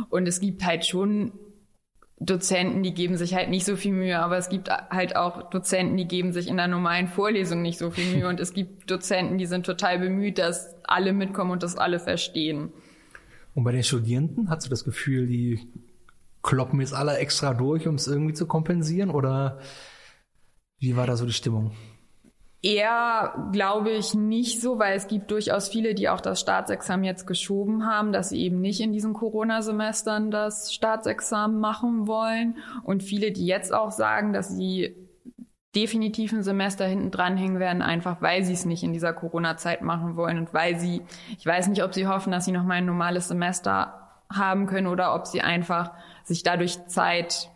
Und 0.08 0.28
es 0.28 0.40
gibt 0.40 0.64
halt 0.64 0.86
schon 0.86 1.32
Dozenten, 2.20 2.84
die 2.84 2.94
geben 2.94 3.16
sich 3.16 3.34
halt 3.34 3.50
nicht 3.50 3.66
so 3.66 3.74
viel 3.74 3.92
Mühe, 3.92 4.20
aber 4.20 4.36
es 4.36 4.48
gibt 4.48 4.70
halt 4.70 5.16
auch 5.16 5.50
Dozenten, 5.50 5.96
die 5.96 6.06
geben 6.06 6.32
sich 6.32 6.46
in 6.46 6.56
der 6.56 6.68
normalen 6.68 7.08
Vorlesung 7.08 7.62
nicht 7.62 7.78
so 7.78 7.90
viel 7.90 8.14
Mühe 8.14 8.28
und 8.28 8.38
es 8.38 8.54
gibt 8.54 8.88
Dozenten, 8.88 9.38
die 9.38 9.46
sind 9.46 9.66
total 9.66 9.98
bemüht, 9.98 10.38
dass 10.38 10.76
alle 10.84 11.12
mitkommen 11.12 11.50
und 11.50 11.64
das 11.64 11.76
alle 11.76 11.98
verstehen. 11.98 12.70
Und 13.54 13.64
bei 13.64 13.72
den 13.72 13.82
Studierenden 13.82 14.50
hast 14.50 14.66
du 14.66 14.70
das 14.70 14.84
Gefühl, 14.84 15.26
die 15.26 15.68
kloppen 16.44 16.80
jetzt 16.80 16.94
alle 16.94 17.18
extra 17.18 17.54
durch, 17.54 17.88
um 17.88 17.96
es 17.96 18.06
irgendwie 18.06 18.34
zu 18.34 18.46
kompensieren 18.46 19.10
oder 19.10 19.58
wie 20.82 20.96
war 20.96 21.06
da 21.06 21.16
so 21.16 21.24
die 21.24 21.32
Stimmung? 21.32 21.70
Eher 22.60 23.48
glaube 23.52 23.90
ich 23.90 24.14
nicht 24.14 24.60
so, 24.60 24.78
weil 24.78 24.96
es 24.96 25.06
gibt 25.06 25.30
durchaus 25.30 25.68
viele, 25.68 25.94
die 25.94 26.08
auch 26.08 26.20
das 26.20 26.40
Staatsexamen 26.40 27.04
jetzt 27.04 27.26
geschoben 27.26 27.86
haben, 27.86 28.12
dass 28.12 28.28
sie 28.28 28.40
eben 28.42 28.60
nicht 28.60 28.80
in 28.80 28.92
diesen 28.92 29.14
Corona-Semestern 29.14 30.30
das 30.30 30.72
Staatsexamen 30.72 31.58
machen 31.58 32.06
wollen. 32.06 32.58
Und 32.84 33.02
viele, 33.02 33.32
die 33.32 33.46
jetzt 33.46 33.72
auch 33.72 33.90
sagen, 33.90 34.32
dass 34.32 34.48
sie 34.48 34.94
definitiv 35.74 36.32
ein 36.32 36.42
Semester 36.42 36.84
hinten 36.84 37.10
dranhängen 37.10 37.58
werden, 37.58 37.80
einfach 37.80 38.20
weil 38.20 38.44
sie 38.44 38.52
es 38.52 38.64
nicht 38.64 38.82
in 38.82 38.92
dieser 38.92 39.12
Corona-Zeit 39.12 39.82
machen 39.82 40.16
wollen 40.16 40.38
und 40.38 40.52
weil 40.52 40.78
sie, 40.78 41.02
ich 41.38 41.46
weiß 41.46 41.68
nicht, 41.68 41.82
ob 41.82 41.94
sie 41.94 42.06
hoffen, 42.06 42.30
dass 42.30 42.44
sie 42.44 42.52
noch 42.52 42.64
mal 42.64 42.74
ein 42.74 42.86
normales 42.86 43.28
Semester 43.28 44.22
haben 44.32 44.66
können 44.66 44.88
oder 44.88 45.14
ob 45.14 45.26
sie 45.26 45.42
einfach 45.42 45.92
sich 46.24 46.42
dadurch 46.42 46.86
Zeit 46.86 47.50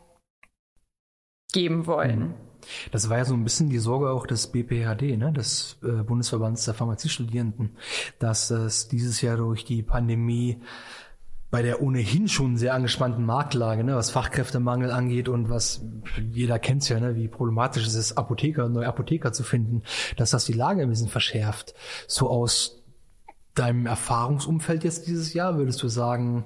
geben 1.52 1.87
wollen. 1.87 2.21
Mhm. 2.21 2.46
Das 2.93 3.09
war 3.09 3.19
ja 3.19 3.25
so 3.25 3.35
ein 3.35 3.45
bisschen 3.45 3.69
die 3.69 3.79
Sorge 3.79 4.11
auch 4.11 4.27
des 4.27 4.49
BPHD, 4.49 5.17
ne, 5.17 5.33
des 5.33 5.79
äh, 5.83 6.03
Bundesverbands 6.03 6.65
der 6.65 6.75
Pharmaziestudierenden, 6.75 7.77
dass 8.19 8.51
es 8.51 8.89
dieses 8.89 9.21
Jahr 9.21 9.37
durch 9.37 9.65
die 9.65 9.83
Pandemie 9.83 10.61
bei 11.51 11.63
der 11.63 11.81
ohnehin 11.81 12.29
schon 12.29 12.57
sehr 12.57 12.75
angespannten 12.75 13.25
Marktlage, 13.25 13.85
ne, 13.85 13.95
was 13.95 14.11
Fachkräftemangel 14.11 14.91
angeht 14.91 15.29
und 15.29 15.49
was 15.49 15.83
jeder 16.31 16.59
kennt's 16.59 16.89
ja, 16.89 16.99
ne, 16.99 17.15
wie 17.15 17.29
problematisch 17.29 17.87
es 17.87 17.95
ist, 17.95 18.19
Apotheker, 18.19 18.69
neue 18.69 18.87
Apotheker 18.87 19.33
zu 19.33 19.43
finden, 19.43 19.83
dass 20.17 20.31
das 20.31 20.45
die 20.45 20.53
Lage 20.53 20.83
ein 20.83 20.91
bisschen 20.91 21.09
verschärft. 21.09 21.75
So 22.09 22.29
aus 22.29 22.83
deinem 23.55 23.87
Erfahrungsumfeld 23.87 24.85
jetzt 24.85 25.07
dieses 25.07 25.33
Jahr 25.33 25.57
würdest 25.57 25.83
du 25.83 25.89
sagen, 25.89 26.45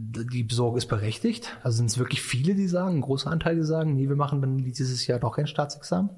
die 0.00 0.44
Besorge 0.44 0.78
ist 0.78 0.86
berechtigt? 0.86 1.58
Also 1.64 1.78
sind 1.78 1.86
es 1.86 1.98
wirklich 1.98 2.22
viele, 2.22 2.54
die 2.54 2.68
sagen, 2.68 2.98
ein 2.98 3.00
großer 3.00 3.30
Anteil, 3.30 3.56
die 3.56 3.64
sagen, 3.64 3.94
nee, 3.94 4.08
wir 4.08 4.16
machen 4.16 4.40
dann 4.40 4.58
dieses 4.58 5.06
Jahr 5.08 5.18
doch 5.18 5.36
kein 5.36 5.48
Staatsexamen? 5.48 6.10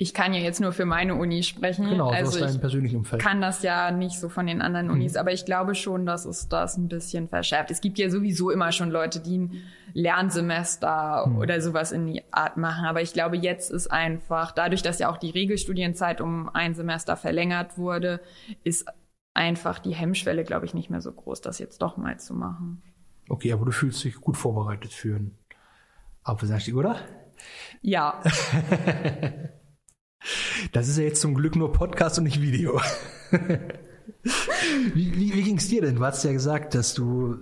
Ich 0.00 0.14
kann 0.14 0.32
ja 0.32 0.40
jetzt 0.40 0.60
nur 0.60 0.72
für 0.72 0.84
meine 0.84 1.16
Uni 1.16 1.42
sprechen. 1.42 1.88
Genau, 1.88 2.10
also 2.10 2.30
aus 2.30 2.38
deinem 2.38 2.60
persönlichen 2.60 2.96
Umfeld. 2.98 3.20
kann 3.20 3.40
das 3.40 3.62
ja 3.62 3.90
nicht 3.90 4.18
so 4.18 4.28
von 4.28 4.46
den 4.46 4.60
anderen 4.60 4.90
Unis, 4.90 5.14
mhm. 5.14 5.18
aber 5.18 5.32
ich 5.32 5.44
glaube 5.44 5.74
schon, 5.74 6.06
dass 6.06 6.24
es 6.24 6.48
das 6.48 6.76
ein 6.76 6.88
bisschen 6.88 7.28
verschärft. 7.28 7.70
Es 7.72 7.80
gibt 7.80 7.98
ja 7.98 8.08
sowieso 8.08 8.50
immer 8.50 8.70
schon 8.70 8.90
Leute, 8.90 9.18
die 9.20 9.38
ein 9.38 9.62
Lernsemester 9.94 11.26
mhm. 11.26 11.38
oder 11.38 11.60
sowas 11.60 11.90
in 11.90 12.06
die 12.06 12.22
Art 12.32 12.56
machen, 12.56 12.86
aber 12.86 13.02
ich 13.02 13.12
glaube, 13.12 13.36
jetzt 13.36 13.70
ist 13.70 13.88
einfach, 13.88 14.52
dadurch, 14.52 14.82
dass 14.82 15.00
ja 15.00 15.10
auch 15.10 15.16
die 15.16 15.30
Regelstudienzeit 15.30 16.20
um 16.20 16.48
ein 16.48 16.74
Semester 16.74 17.16
verlängert 17.16 17.76
wurde, 17.76 18.20
ist 18.62 18.86
einfach 19.34 19.80
die 19.80 19.94
Hemmschwelle, 19.94 20.44
glaube 20.44 20.66
ich, 20.66 20.74
nicht 20.74 20.90
mehr 20.90 21.00
so 21.00 21.12
groß, 21.12 21.40
das 21.40 21.58
jetzt 21.58 21.82
doch 21.82 21.96
mal 21.96 22.18
zu 22.20 22.34
machen. 22.34 22.82
Okay, 23.28 23.52
aber 23.52 23.66
du 23.66 23.72
fühlst 23.72 24.02
dich 24.04 24.16
gut 24.16 24.36
vorbereitet 24.36 24.92
für 24.92 25.16
einen 25.16 25.36
Apfelsahnstieg, 26.22 26.74
oder? 26.74 27.00
Ja. 27.82 28.22
das 30.72 30.88
ist 30.88 30.98
ja 30.98 31.04
jetzt 31.04 31.20
zum 31.20 31.34
Glück 31.34 31.56
nur 31.56 31.72
Podcast 31.72 32.18
und 32.18 32.24
nicht 32.24 32.40
Video. 32.40 32.80
wie 34.94 35.14
wie, 35.14 35.34
wie 35.34 35.42
ging 35.42 35.58
es 35.58 35.68
dir 35.68 35.82
denn? 35.82 35.96
Du 35.96 36.04
hast 36.04 36.24
ja 36.24 36.32
gesagt, 36.32 36.74
dass 36.74 36.94
du 36.94 37.36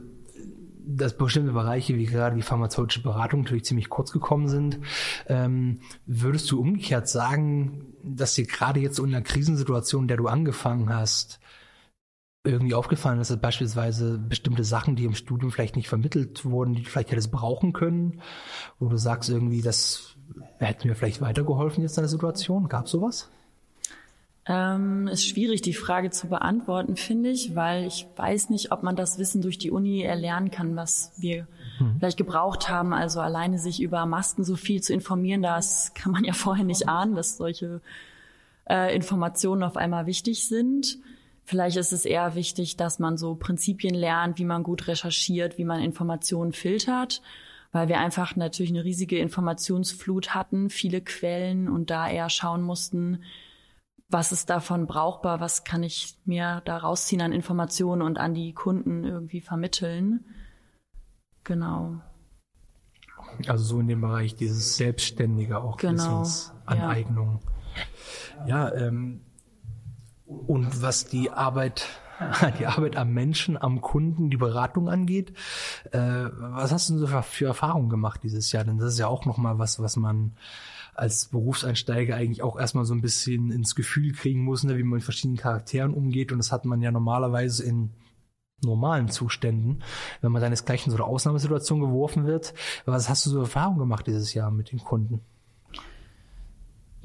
dass 0.89 1.17
bestimmte 1.17 1.53
Bereiche 1.53 1.97
wie 1.97 2.07
gerade 2.07 2.37
die 2.37 2.43
pharmazeutische 2.43 3.03
Beratung 3.03 3.43
natürlich 3.43 3.65
ziemlich 3.65 3.89
kurz 3.89 4.13
gekommen 4.13 4.49
sind. 4.49 4.79
Ähm, 5.27 5.81
würdest 6.07 6.49
du 6.51 6.61
umgekehrt 6.61 7.09
sagen, 7.09 7.93
dass 8.05 8.35
dir 8.35 8.47
gerade 8.47 8.79
jetzt 8.79 9.01
in 9.01 9.11
der 9.11 9.23
Krisensituation, 9.23 10.05
in 10.05 10.09
der 10.09 10.17
du 10.17 10.29
angefangen 10.29 10.95
hast, 10.95 11.41
irgendwie 12.47 12.75
aufgefallen 12.75 13.21
ist, 13.21 13.31
dass 13.31 13.41
beispielsweise 13.41 14.19
bestimmte 14.19 14.65
Sachen, 14.65 14.97
die 14.97 15.05
im 15.05 15.15
Studium 15.15 15.51
vielleicht 15.51 15.77
nicht 15.77 15.89
vermittelt 15.89 16.45
wurden, 16.45 16.75
die 16.75 16.83
du 16.83 16.91
vielleicht 16.91 17.11
hättest 17.11 17.31
brauchen 17.31 17.73
können, 17.73 18.21
wo 18.79 18.89
du 18.89 18.97
sagst 18.97 19.29
irgendwie, 19.31 19.63
das 19.63 20.17
hätte 20.59 20.89
mir 20.89 20.95
vielleicht 20.95 21.21
weitergeholfen 21.21 21.83
jetzt 21.83 21.97
in 21.99 22.03
der 22.03 22.09
Situation? 22.09 22.69
Gab 22.69 22.89
sowas? 22.89 23.29
Ähm, 24.49 25.09
ist 25.09 25.27
schwierig, 25.27 25.61
die 25.63 25.75
Frage 25.75 26.11
zu 26.11 26.29
beantworten, 26.29 26.95
finde 26.95 27.31
ich, 27.31 27.57
weil 27.57 27.85
ich 27.85 28.07
weiß 28.15 28.49
nicht, 28.51 28.71
ob 28.71 28.85
man 28.85 28.95
das 28.95 29.19
Wissen 29.19 29.43
durch 29.43 29.59
die 29.59 29.73
Uni 29.73 30.03
erlernen 30.03 30.53
kann, 30.53 30.77
was 30.77 31.13
wir 31.17 31.49
hm. 31.79 31.97
vielleicht 31.99 32.17
gebraucht 32.17 32.69
haben. 32.69 32.93
Also 32.93 33.21
alleine 33.21 33.59
sich 33.59 33.83
über 33.83 34.07
Masken 34.07 34.45
so 34.45 34.55
viel 34.55 34.81
zu 34.81 34.93
informieren, 34.95 35.43
das 35.43 35.95
kann 35.95 36.13
man 36.13 36.23
ja 36.23 36.33
vorher 36.33 36.65
nicht 36.65 36.89
ahnen, 36.89 37.17
dass 37.17 37.37
solche 37.37 37.81
äh, 38.71 38.95
Informationen 38.95 39.65
auf 39.65 39.77
einmal 39.77 40.07
wichtig 40.07 40.47
sind. 40.47 40.99
Vielleicht 41.47 41.77
ist 41.77 41.93
es 41.93 42.05
eher 42.05 42.35
wichtig, 42.35 42.77
dass 42.77 42.99
man 42.99 43.17
so 43.17 43.37
Prinzipien 43.37 43.95
lernt, 43.95 44.39
wie 44.39 44.45
man 44.45 44.65
gut 44.65 44.89
recherchiert, 44.89 45.59
wie 45.59 45.65
man 45.65 45.81
Informationen 45.81 46.53
filtert, 46.53 47.23
weil 47.71 47.87
wir 47.89 48.01
einfach 48.01 48.35
natürlich 48.35 48.73
eine 48.73 48.83
riesige 48.83 49.19
Informationsflut 49.19 50.35
hatten, 50.35 50.71
viele 50.71 51.01
Quellen 51.01 51.69
und 51.69 51.91
da 51.91 52.09
eher 52.11 52.31
schauen 52.31 52.63
mussten, 52.63 53.23
was 54.09 54.33
ist 54.33 54.51
davon 54.51 54.89
brauchbar, 54.89 55.39
was 55.39 55.63
kann 55.63 55.85
ich 55.85 56.19
mir 56.25 56.63
da 56.65 56.79
rausziehen 56.79 57.23
an 57.23 57.33
Informationen 57.33 58.03
und 58.03 58.19
an 58.19 58.35
die 58.35 58.53
Kunden 58.53 59.05
irgendwie 59.05 59.41
vermitteln. 59.41 60.25
Genau. 61.45 62.01
Also 63.47 63.65
so 63.65 63.81
in 63.81 63.87
dem 63.87 64.01
Bereich 64.01 64.35
dieses 64.35 64.77
Selbstständige 64.77 65.61
auch 65.61 65.77
genau, 65.77 66.23
Wissensaneignung. 66.23 67.41
Ja, 68.47 68.69
ja 68.69 68.75
ähm, 68.75 69.26
und 70.27 70.83
was 70.83 71.07
die 71.07 71.31
Arbeit, 71.31 71.87
die 72.59 72.67
Arbeit 72.67 72.97
am 72.97 73.13
Menschen, 73.13 73.57
am 73.57 73.81
Kunden, 73.81 74.31
die 74.31 74.37
Beratung 74.37 74.89
angeht, 74.89 75.33
äh, 75.93 75.99
was 75.99 76.73
hast 76.73 76.91
du 76.91 76.99
so 76.99 77.07
für, 77.07 77.47
Erfahrungen 77.47 77.89
gemacht 77.89 78.23
dieses 78.23 78.53
Jahr? 78.53 78.65
Denn 78.65 78.79
das 78.79 78.95
ist 78.95 78.99
ja 78.99 79.07
auch 79.07 79.25
nochmal 79.25 79.59
was, 79.59 79.81
was 79.81 79.97
man 79.97 80.37
als 80.95 81.27
Berufseinsteiger 81.27 82.17
eigentlich 82.17 82.43
auch 82.43 82.59
erstmal 82.59 82.87
so 82.87 82.95
ein 82.95 83.03
bisschen 83.03 83.51
ins 83.51 83.75
Gefühl 83.75 84.13
kriegen 84.13 84.43
muss, 84.43 84.65
ne, 84.65 84.79
wie 84.79 84.83
man 84.83 84.97
mit 84.97 85.05
verschiedenen 85.05 85.37
Charakteren 85.37 85.93
umgeht. 85.93 86.33
Und 86.33 86.39
das 86.39 86.53
hat 86.53 86.65
man 86.65 86.81
ja 86.81 86.91
normalerweise 86.91 87.65
in 87.65 87.91
normalen 88.65 89.09
Zuständen, 89.09 89.83
wenn 90.23 90.33
man 90.33 90.41
seinesgleichen 90.41 90.91
so 90.91 90.97
eine 90.97 91.05
Ausnahmesituation 91.05 91.81
geworfen 91.81 92.27
wird. 92.27 92.55
Was 92.87 93.11
hast 93.11 93.27
du 93.27 93.31
so 93.31 93.41
Erfahrungen 93.41 93.79
gemacht 93.79 94.07
dieses 94.07 94.33
Jahr 94.33 94.51
mit 94.51 94.73
den 94.73 94.79
Kunden? 94.79 95.21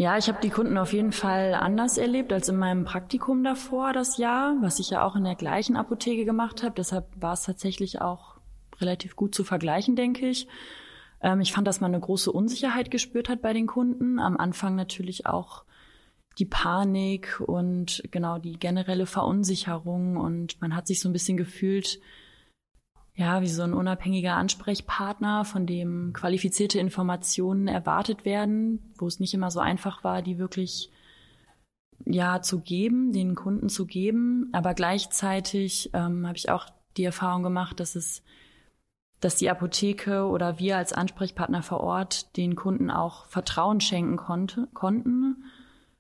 Ja, 0.02 0.18
ich 0.18 0.28
habe 0.30 0.42
die 0.42 0.50
Kunden 0.50 0.80
auf 0.80 0.94
jeden 0.94 1.12
Fall 1.12 1.54
anders 1.54 2.00
erlebt 2.00 2.34
als 2.34 2.50
in 2.50 2.58
meinem 2.58 2.86
Praktikum 2.86 3.44
davor 3.44 3.94
das 3.94 4.18
Jahr, 4.18 4.56
was 4.60 4.80
ich 4.80 4.90
ja 4.90 5.06
auch 5.06 5.16
in 5.16 5.24
der 5.24 5.36
gleichen 5.36 5.76
Apotheke 5.76 6.26
gemacht 6.26 6.64
habe. 6.64 6.74
Deshalb 6.76 7.06
war 7.22 7.34
es 7.34 7.44
tatsächlich 7.44 8.02
auch 8.02 8.38
relativ 8.80 9.16
gut 9.16 9.36
zu 9.36 9.44
vergleichen, 9.44 9.96
denke 9.96 10.28
ich. 10.28 10.48
Ähm, 11.22 11.40
ich 11.40 11.54
fand, 11.54 11.68
dass 11.68 11.82
man 11.82 11.94
eine 11.94 12.02
große 12.02 12.32
Unsicherheit 12.32 12.90
gespürt 12.90 13.30
hat 13.30 13.44
bei 13.44 13.54
den 13.54 13.68
Kunden. 13.68 14.18
Am 14.18 14.38
Anfang 14.38 14.76
natürlich 14.76 15.28
auch 15.28 15.66
die 16.40 16.46
Panik 16.46 17.40
und 17.40 18.02
genau 18.10 18.40
die 18.40 18.58
generelle 18.58 19.06
Verunsicherung 19.06 20.18
und 20.18 20.60
man 20.62 20.76
hat 20.76 20.88
sich 20.88 21.00
so 21.00 21.10
ein 21.10 21.14
bisschen 21.14 21.38
gefühlt, 21.38 22.00
ja, 23.22 23.42
wie 23.42 23.48
so 23.48 23.62
ein 23.62 23.76
unabhängiger 23.76 24.36
Ansprechpartner, 24.36 25.46
von 25.46 25.68
dem 25.68 26.12
qualifizierte 26.12 26.80
Informationen 26.80 27.68
erwartet 27.68 28.26
werden, 28.26 28.94
wo 28.98 29.06
es 29.06 29.20
nicht 29.20 29.36
immer 29.36 29.52
so 29.52 29.60
einfach 29.60 30.04
war, 30.04 30.24
die 30.24 30.40
wirklich 30.40 30.90
ja 32.04 32.42
zu 32.42 32.62
geben, 32.62 33.14
den 33.14 33.36
Kunden 33.36 33.70
zu 33.70 33.86
geben. 33.86 34.50
Aber 34.54 34.74
gleichzeitig 34.74 35.92
ähm, 35.94 36.26
habe 36.26 36.38
ich 36.38 36.50
auch 36.50 36.66
die 36.98 37.04
Erfahrung 37.04 37.44
gemacht, 37.44 37.80
dass 37.80 37.96
es, 37.96 38.24
dass 39.20 39.36
die 39.36 39.52
Apotheke 39.52 40.26
oder 40.26 40.58
wir 40.58 40.78
als 40.78 40.92
Ansprechpartner 40.92 41.62
vor 41.62 41.82
Ort 41.82 42.36
den 42.38 42.56
Kunden 42.56 42.90
auch 42.90 43.28
Vertrauen 43.28 43.82
schenken 43.82 44.18
konnte, 44.18 44.68
konnten. 44.74 45.44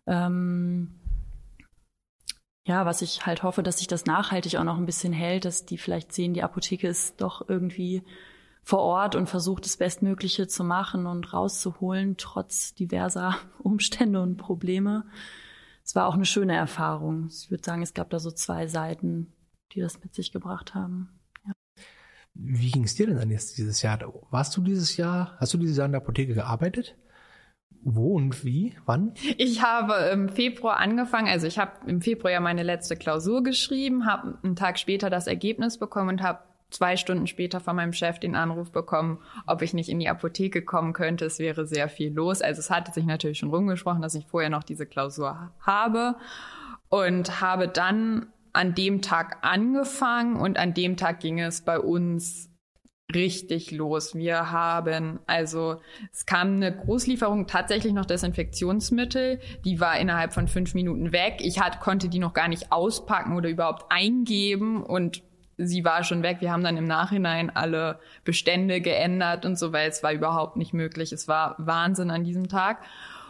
Ähm, 0.07 0.95
ja, 2.65 2.85
was 2.85 3.01
ich 3.01 3.25
halt 3.25 3.43
hoffe, 3.43 3.63
dass 3.63 3.79
sich 3.79 3.87
das 3.87 4.05
nachhaltig 4.05 4.57
auch 4.57 4.63
noch 4.63 4.77
ein 4.77 4.85
bisschen 4.85 5.13
hält, 5.13 5.45
dass 5.45 5.65
die 5.65 5.77
vielleicht 5.77 6.13
sehen, 6.13 6.33
die 6.33 6.43
Apotheke 6.43 6.87
ist 6.87 7.19
doch 7.21 7.47
irgendwie 7.49 8.03
vor 8.63 8.79
Ort 8.79 9.15
und 9.15 9.27
versucht 9.27 9.65
das 9.65 9.77
Bestmögliche 9.77 10.47
zu 10.47 10.63
machen 10.63 11.07
und 11.07 11.33
rauszuholen, 11.33 12.17
trotz 12.17 12.75
diverser 12.75 13.35
Umstände 13.59 14.21
und 14.21 14.37
Probleme. 14.37 15.05
Es 15.83 15.95
war 15.95 16.07
auch 16.07 16.13
eine 16.13 16.25
schöne 16.25 16.55
Erfahrung. 16.55 17.27
Ich 17.31 17.49
würde 17.49 17.63
sagen, 17.63 17.81
es 17.81 17.95
gab 17.95 18.11
da 18.11 18.19
so 18.19 18.29
zwei 18.31 18.67
Seiten 18.67 19.33
die 19.73 19.81
das 19.81 20.01
mit 20.01 20.13
sich 20.13 20.31
gebracht 20.31 20.73
haben. 20.73 21.09
Ja. 21.45 21.53
Wie 22.33 22.71
ging 22.71 22.83
es 22.83 22.95
dir 22.95 23.07
denn 23.07 23.17
dann 23.17 23.29
jetzt 23.29 23.57
dieses 23.57 23.81
Jahr? 23.81 23.99
Warst 24.29 24.55
du 24.55 24.61
dieses 24.61 24.97
Jahr, 24.97 25.35
hast 25.37 25.53
du 25.53 25.57
dieses 25.57 25.77
Jahr 25.77 25.85
in 25.85 25.91
der 25.91 26.01
Apotheke 26.01 26.33
gearbeitet? 26.33 26.95
Wo 27.83 28.15
und 28.15 28.45
wie? 28.45 28.75
Wann? 28.85 29.13
Ich 29.37 29.63
habe 29.63 29.93
im 30.13 30.29
Februar 30.29 30.77
angefangen, 30.77 31.27
also 31.27 31.47
ich 31.47 31.57
habe 31.57 31.71
im 31.87 32.01
Februar 32.01 32.31
ja 32.31 32.39
meine 32.39 32.63
letzte 32.63 32.95
Klausur 32.95 33.41
geschrieben, 33.43 34.05
habe 34.05 34.37
einen 34.43 34.55
Tag 34.55 34.77
später 34.77 35.09
das 35.09 35.27
Ergebnis 35.27 35.79
bekommen 35.79 36.09
und 36.09 36.21
habe 36.21 36.39
zwei 36.69 36.95
Stunden 36.95 37.27
später 37.27 37.59
von 37.59 37.75
meinem 37.75 37.93
Chef 37.93 38.19
den 38.19 38.35
Anruf 38.35 38.71
bekommen, 38.71 39.19
ob 39.45 39.61
ich 39.61 39.73
nicht 39.73 39.89
in 39.89 39.99
die 39.99 40.09
Apotheke 40.09 40.61
kommen 40.61 40.93
könnte. 40.93 41.25
Es 41.25 41.39
wäre 41.39 41.65
sehr 41.67 41.89
viel 41.89 42.13
los. 42.13 42.41
Also 42.41 42.59
es 42.59 42.69
hatte 42.69 42.91
sich 42.91 43.05
natürlich 43.05 43.39
schon 43.39 43.49
rumgesprochen, 43.49 44.01
dass 44.01 44.15
ich 44.15 44.25
vorher 44.25 44.49
noch 44.49 44.63
diese 44.63 44.85
Klausur 44.85 45.51
habe 45.61 46.15
und 46.89 47.41
habe 47.41 47.67
dann 47.67 48.27
an 48.53 48.75
dem 48.75 49.01
Tag 49.01 49.37
angefangen 49.41 50.35
und 50.35 50.57
an 50.57 50.73
dem 50.73 50.97
Tag 50.97 51.19
ging 51.19 51.39
es 51.39 51.61
bei 51.61 51.79
uns 51.79 52.50
richtig 53.13 53.71
los. 53.71 54.15
Wir 54.15 54.51
haben, 54.51 55.19
also 55.27 55.81
es 56.11 56.25
kam 56.25 56.55
eine 56.55 56.75
Großlieferung, 56.75 57.47
tatsächlich 57.47 57.93
noch 57.93 58.05
Desinfektionsmittel, 58.05 59.39
die 59.65 59.79
war 59.79 59.99
innerhalb 59.99 60.33
von 60.33 60.47
fünf 60.47 60.73
Minuten 60.73 61.11
weg. 61.11 61.35
Ich 61.39 61.59
hat, 61.59 61.79
konnte 61.79 62.09
die 62.09 62.19
noch 62.19 62.33
gar 62.33 62.47
nicht 62.47 62.71
auspacken 62.71 63.35
oder 63.35 63.49
überhaupt 63.49 63.85
eingeben 63.89 64.83
und 64.83 65.23
sie 65.57 65.83
war 65.83 66.03
schon 66.03 66.23
weg. 66.23 66.37
Wir 66.39 66.51
haben 66.51 66.63
dann 66.63 66.77
im 66.77 66.87
Nachhinein 66.87 67.49
alle 67.49 67.99
Bestände 68.23 68.81
geändert 68.81 69.45
und 69.45 69.57
so, 69.57 69.73
weil 69.73 69.89
es 69.89 70.03
war 70.03 70.13
überhaupt 70.13 70.57
nicht 70.57 70.73
möglich. 70.73 71.11
Es 71.11 71.27
war 71.27 71.55
Wahnsinn 71.57 72.11
an 72.11 72.23
diesem 72.23 72.47
Tag. 72.47 72.83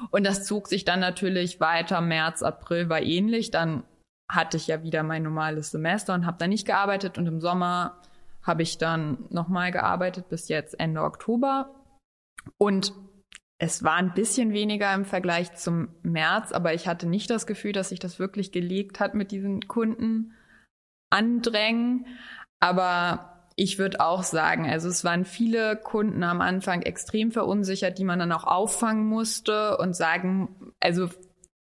Und 0.09 0.25
das 0.25 0.45
zog 0.45 0.67
sich 0.67 0.85
dann 0.85 0.99
natürlich 0.99 1.59
weiter. 1.59 2.01
März, 2.01 2.41
April 2.41 2.89
war 2.89 3.01
ähnlich. 3.01 3.51
Dann 3.51 3.83
hatte 4.27 4.57
ich 4.57 4.67
ja 4.67 4.81
wieder 4.83 5.03
mein 5.03 5.23
normales 5.23 5.71
Semester 5.71 6.13
und 6.13 6.25
habe 6.25 6.37
dann 6.39 6.49
nicht 6.49 6.65
gearbeitet. 6.65 7.17
Und 7.17 7.27
im 7.27 7.41
Sommer 7.41 8.00
habe 8.43 8.63
ich 8.63 8.77
dann 8.77 9.25
nochmal 9.29 9.71
gearbeitet 9.71 10.29
bis 10.29 10.47
jetzt 10.47 10.79
Ende 10.79 11.01
Oktober. 11.01 11.75
Und 12.57 12.93
es 13.59 13.83
war 13.83 13.95
ein 13.95 14.13
bisschen 14.13 14.53
weniger 14.53 14.93
im 14.93 15.05
Vergleich 15.05 15.53
zum 15.53 15.89
März, 16.01 16.51
aber 16.51 16.73
ich 16.73 16.87
hatte 16.87 17.07
nicht 17.07 17.29
das 17.29 17.45
Gefühl, 17.45 17.73
dass 17.73 17.89
sich 17.89 17.99
das 17.99 18.17
wirklich 18.17 18.51
gelegt 18.51 18.99
hat 18.99 19.13
mit 19.13 19.31
diesen 19.31 19.67
Kunden 19.67 20.33
andrängen. 21.11 22.07
Aber 22.59 23.49
ich 23.55 23.77
würde 23.77 23.99
auch 23.99 24.23
sagen, 24.23 24.67
also 24.67 24.87
es 24.87 25.03
waren 25.03 25.25
viele 25.25 25.75
Kunden 25.75 26.23
am 26.23 26.41
Anfang 26.41 26.81
extrem 26.81 27.31
verunsichert, 27.31 27.99
die 27.99 28.03
man 28.03 28.17
dann 28.17 28.31
auch 28.31 28.45
auffangen 28.45 29.05
musste 29.05 29.77
und 29.77 29.95
sagen, 29.95 30.73
also 30.79 31.09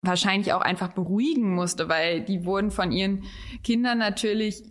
wahrscheinlich 0.01 0.53
auch 0.53 0.61
einfach 0.61 0.93
beruhigen 0.93 1.53
musste, 1.53 1.89
weil 1.89 2.23
die 2.23 2.45
wurden 2.45 2.71
von 2.71 2.91
ihren 2.91 3.23
Kindern 3.63 3.97
natürlich 3.97 4.63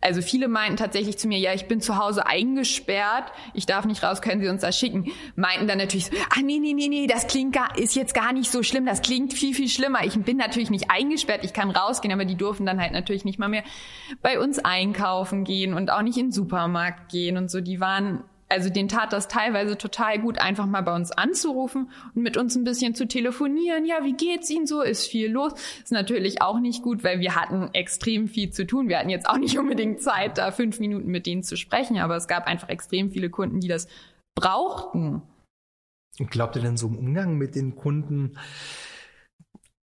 also 0.00 0.22
viele 0.22 0.46
meinten 0.46 0.76
tatsächlich 0.76 1.18
zu 1.18 1.26
mir, 1.26 1.38
ja, 1.38 1.52
ich 1.54 1.66
bin 1.66 1.80
zu 1.80 1.96
Hause 1.96 2.26
eingesperrt, 2.26 3.32
ich 3.52 3.66
darf 3.66 3.84
nicht 3.84 4.02
raus, 4.02 4.22
können 4.22 4.40
Sie 4.40 4.48
uns 4.48 4.62
das 4.62 4.78
schicken? 4.78 5.10
Meinten 5.34 5.66
dann 5.66 5.78
natürlich 5.78 6.06
so, 6.06 6.12
ah 6.30 6.40
nee, 6.42 6.58
nee, 6.58 6.72
nee, 6.72 6.88
nee, 6.88 7.06
das 7.08 7.26
klingt 7.26 7.52
gar, 7.52 7.76
ist 7.76 7.96
jetzt 7.96 8.14
gar 8.14 8.32
nicht 8.32 8.52
so 8.52 8.62
schlimm, 8.62 8.86
das 8.86 9.02
klingt 9.02 9.34
viel, 9.34 9.54
viel 9.54 9.68
schlimmer. 9.68 10.04
Ich 10.04 10.14
bin 10.14 10.36
natürlich 10.36 10.70
nicht 10.70 10.90
eingesperrt, 10.90 11.44
ich 11.44 11.52
kann 11.52 11.70
rausgehen, 11.70 12.12
aber 12.14 12.24
die 12.24 12.36
durften 12.36 12.64
dann 12.64 12.80
halt 12.80 12.92
natürlich 12.92 13.24
nicht 13.24 13.40
mal 13.40 13.48
mehr 13.48 13.64
bei 14.22 14.38
uns 14.38 14.60
einkaufen 14.60 15.42
gehen 15.42 15.74
und 15.74 15.90
auch 15.90 16.02
nicht 16.02 16.16
in 16.16 16.26
den 16.26 16.32
Supermarkt 16.32 17.10
gehen 17.10 17.36
und 17.36 17.50
so. 17.50 17.60
Die 17.60 17.80
waren 17.80 18.22
also 18.48 18.70
den 18.70 18.88
tat 18.88 19.12
das 19.12 19.28
teilweise 19.28 19.76
total 19.76 20.18
gut, 20.18 20.38
einfach 20.38 20.66
mal 20.66 20.82
bei 20.82 20.94
uns 20.94 21.12
anzurufen 21.12 21.90
und 22.14 22.22
mit 22.22 22.36
uns 22.36 22.56
ein 22.56 22.64
bisschen 22.64 22.94
zu 22.94 23.06
telefonieren. 23.06 23.84
Ja, 23.84 24.04
wie 24.04 24.14
geht's 24.14 24.48
Ihnen 24.48 24.66
so? 24.66 24.80
Ist 24.80 25.06
viel 25.06 25.30
los? 25.30 25.52
Ist 25.82 25.92
natürlich 25.92 26.40
auch 26.40 26.58
nicht 26.58 26.82
gut, 26.82 27.04
weil 27.04 27.20
wir 27.20 27.34
hatten 27.34 27.68
extrem 27.74 28.26
viel 28.26 28.50
zu 28.50 28.66
tun. 28.66 28.88
Wir 28.88 28.98
hatten 28.98 29.10
jetzt 29.10 29.28
auch 29.28 29.38
nicht 29.38 29.58
unbedingt 29.58 30.00
Zeit, 30.00 30.38
da 30.38 30.50
fünf 30.50 30.80
Minuten 30.80 31.08
mit 31.08 31.26
denen 31.26 31.42
zu 31.42 31.56
sprechen, 31.56 31.98
aber 31.98 32.16
es 32.16 32.26
gab 32.26 32.46
einfach 32.46 32.68
extrem 32.68 33.10
viele 33.10 33.28
Kunden, 33.28 33.60
die 33.60 33.68
das 33.68 33.86
brauchten. 34.34 35.22
Glaubt 36.30 36.56
ihr 36.56 36.62
denn 36.62 36.76
so 36.76 36.88
im 36.88 36.96
Umgang 36.96 37.36
mit 37.36 37.54
den 37.54 37.76
Kunden, 37.76 38.38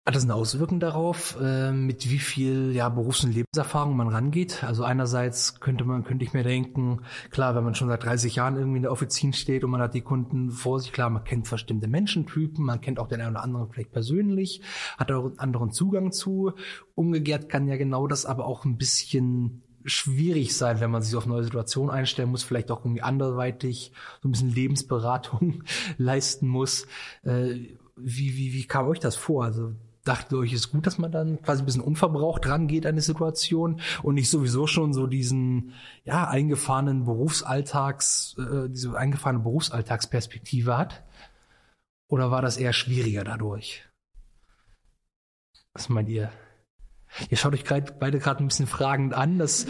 hat 0.03 0.15
das 0.15 0.23
eine 0.23 0.33
Auswirkung 0.33 0.79
darauf, 0.79 1.37
äh, 1.39 1.71
mit 1.71 2.09
wie 2.09 2.17
viel 2.17 2.71
ja, 2.71 2.89
Berufs- 2.89 3.23
und 3.23 3.35
Lebenserfahrung 3.35 3.95
man 3.95 4.07
rangeht? 4.07 4.63
Also 4.63 4.83
einerseits 4.83 5.59
könnte 5.59 5.83
man, 5.85 6.03
könnte 6.03 6.25
ich 6.25 6.33
mir 6.33 6.43
denken, 6.43 7.01
klar, 7.29 7.53
wenn 7.53 7.63
man 7.63 7.75
schon 7.75 7.87
seit 7.87 8.03
30 8.03 8.35
Jahren 8.35 8.55
irgendwie 8.55 8.77
in 8.77 8.83
der 8.83 8.91
Offizin 8.91 9.31
steht 9.31 9.63
und 9.63 9.69
man 9.69 9.79
hat 9.79 9.93
die 9.93 10.01
Kunden 10.01 10.49
vor 10.49 10.79
sich, 10.79 10.91
klar, 10.91 11.11
man 11.11 11.23
kennt 11.23 11.47
bestimmte 11.47 11.87
Menschentypen, 11.87 12.65
man 12.65 12.81
kennt 12.81 12.97
auch 12.97 13.07
den 13.07 13.21
einen 13.21 13.35
oder 13.35 13.43
anderen 13.43 13.69
vielleicht 13.69 13.91
persönlich, 13.91 14.63
hat 14.97 15.11
auch 15.11 15.25
einen 15.25 15.39
anderen 15.39 15.71
Zugang 15.71 16.11
zu. 16.11 16.53
Umgekehrt 16.95 17.47
kann 17.47 17.67
ja 17.67 17.77
genau 17.77 18.07
das 18.07 18.25
aber 18.25 18.45
auch 18.45 18.65
ein 18.65 18.77
bisschen 18.77 19.61
schwierig 19.85 20.55
sein, 20.55 20.79
wenn 20.79 20.89
man 20.89 21.03
sich 21.03 21.15
auf 21.15 21.27
neue 21.27 21.43
Situationen 21.43 21.91
einstellen 21.91 22.29
muss, 22.31 22.43
vielleicht 22.43 22.71
auch 22.71 22.83
irgendwie 22.83 23.03
anderweitig 23.03 23.91
so 24.23 24.29
ein 24.29 24.31
bisschen 24.31 24.53
Lebensberatung 24.53 25.63
leisten 25.97 26.47
muss. 26.47 26.87
Äh, 27.23 27.77
wie, 27.95 28.35
wie, 28.35 28.53
wie 28.53 28.65
kam 28.65 28.87
euch 28.87 28.99
das 28.99 29.15
vor? 29.15 29.43
Also 29.45 29.75
dachte 30.03 30.37
euch, 30.37 30.53
ist 30.53 30.71
gut, 30.71 30.87
dass 30.87 30.97
man 30.97 31.11
dann 31.11 31.41
quasi 31.41 31.61
ein 31.61 31.65
bisschen 31.65 31.81
unverbraucht 31.81 32.47
rangeht 32.47 32.85
an 32.85 32.95
die 32.95 33.01
Situation 33.01 33.81
und 34.01 34.15
nicht 34.15 34.29
sowieso 34.29 34.67
schon 34.67 34.93
so 34.93 35.07
diesen 35.07 35.73
ja 36.03 36.27
eingefahrenen 36.27 37.05
Berufsalltags, 37.05 38.35
äh, 38.37 38.69
diese 38.69 38.97
eingefahrene 38.97 39.41
Berufsalltagsperspektive 39.41 40.77
hat? 40.77 41.03
Oder 42.07 42.31
war 42.31 42.41
das 42.41 42.57
eher 42.57 42.73
schwieriger 42.73 43.23
dadurch? 43.23 43.85
Was 45.73 45.87
meint 45.89 46.09
ihr? 46.09 46.31
Ihr 47.29 47.37
schaut 47.37 47.53
euch 47.53 47.65
grad, 47.65 47.99
beide 47.99 48.19
gerade 48.19 48.43
ein 48.43 48.47
bisschen 48.47 48.67
fragend 48.67 49.13
an. 49.13 49.37
Das, 49.37 49.67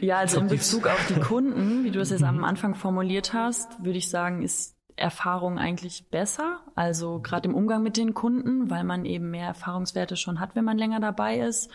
ja, 0.00 0.18
also 0.18 0.40
in 0.40 0.48
Bezug 0.48 0.86
auf 0.86 1.06
die 1.08 1.20
Kunden, 1.20 1.84
wie 1.84 1.90
du 1.90 2.00
es 2.00 2.10
jetzt 2.10 2.22
am 2.22 2.44
Anfang 2.44 2.74
formuliert 2.74 3.32
hast, 3.32 3.82
würde 3.82 3.98
ich 3.98 4.10
sagen, 4.10 4.42
ist 4.42 4.76
Erfahrung 4.96 5.58
eigentlich 5.58 6.06
besser. 6.10 6.60
Also 6.74 7.20
gerade 7.20 7.48
im 7.48 7.54
Umgang 7.54 7.82
mit 7.82 7.96
den 7.96 8.14
Kunden, 8.14 8.70
weil 8.70 8.84
man 8.84 9.04
eben 9.04 9.30
mehr 9.30 9.46
Erfahrungswerte 9.46 10.16
schon 10.16 10.40
hat, 10.40 10.54
wenn 10.54 10.64
man 10.64 10.78
länger 10.78 11.00
dabei 11.00 11.38
ist 11.38 11.70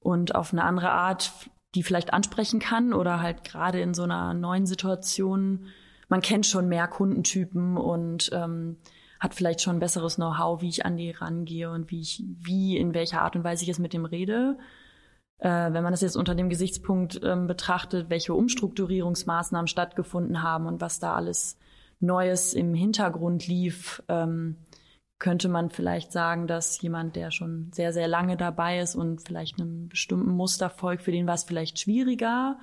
und 0.00 0.34
auf 0.34 0.52
eine 0.52 0.64
andere 0.64 0.90
Art 0.90 1.32
die 1.74 1.82
vielleicht 1.82 2.12
ansprechen 2.12 2.60
kann 2.60 2.92
oder 2.92 3.20
halt 3.20 3.44
gerade 3.44 3.80
in 3.80 3.94
so 3.94 4.04
einer 4.04 4.32
neuen 4.34 4.66
Situation, 4.66 5.66
man 6.08 6.20
kennt 6.20 6.46
schon 6.46 6.68
mehr 6.68 6.86
Kundentypen 6.86 7.76
und 7.76 8.30
ähm, 8.32 8.76
hat 9.18 9.34
vielleicht 9.34 9.60
schon 9.60 9.76
ein 9.76 9.80
besseres 9.80 10.16
Know-how, 10.16 10.60
wie 10.60 10.68
ich 10.68 10.84
an 10.84 10.96
die 10.96 11.10
rangehe 11.10 11.70
und 11.70 11.90
wie 11.90 12.00
ich, 12.00 12.22
wie, 12.40 12.76
in 12.76 12.94
welcher 12.94 13.22
Art 13.22 13.36
und 13.36 13.44
Weise 13.44 13.64
ich 13.64 13.70
es 13.70 13.78
mit 13.78 13.92
dem 13.92 14.04
rede. 14.04 14.58
Äh, 15.38 15.72
wenn 15.72 15.82
man 15.82 15.92
das 15.92 16.02
jetzt 16.02 16.16
unter 16.16 16.34
dem 16.34 16.48
Gesichtspunkt 16.48 17.20
ähm, 17.24 17.46
betrachtet, 17.46 18.10
welche 18.10 18.34
Umstrukturierungsmaßnahmen 18.34 19.66
stattgefunden 19.66 20.42
haben 20.42 20.66
und 20.66 20.80
was 20.80 21.00
da 21.00 21.14
alles 21.14 21.58
Neues 22.04 22.54
im 22.54 22.74
Hintergrund 22.74 23.46
lief, 23.46 24.02
ähm, 24.08 24.56
könnte 25.18 25.48
man 25.48 25.70
vielleicht 25.70 26.12
sagen, 26.12 26.46
dass 26.46 26.80
jemand, 26.82 27.16
der 27.16 27.30
schon 27.30 27.70
sehr, 27.72 27.92
sehr 27.92 28.08
lange 28.08 28.36
dabei 28.36 28.80
ist 28.80 28.94
und 28.94 29.22
vielleicht 29.22 29.58
einem 29.58 29.88
bestimmten 29.88 30.30
Muster 30.30 30.68
folgt, 30.68 31.02
für 31.02 31.12
den 31.12 31.26
war 31.26 31.34
es 31.34 31.44
vielleicht 31.44 31.78
schwieriger, 31.78 32.58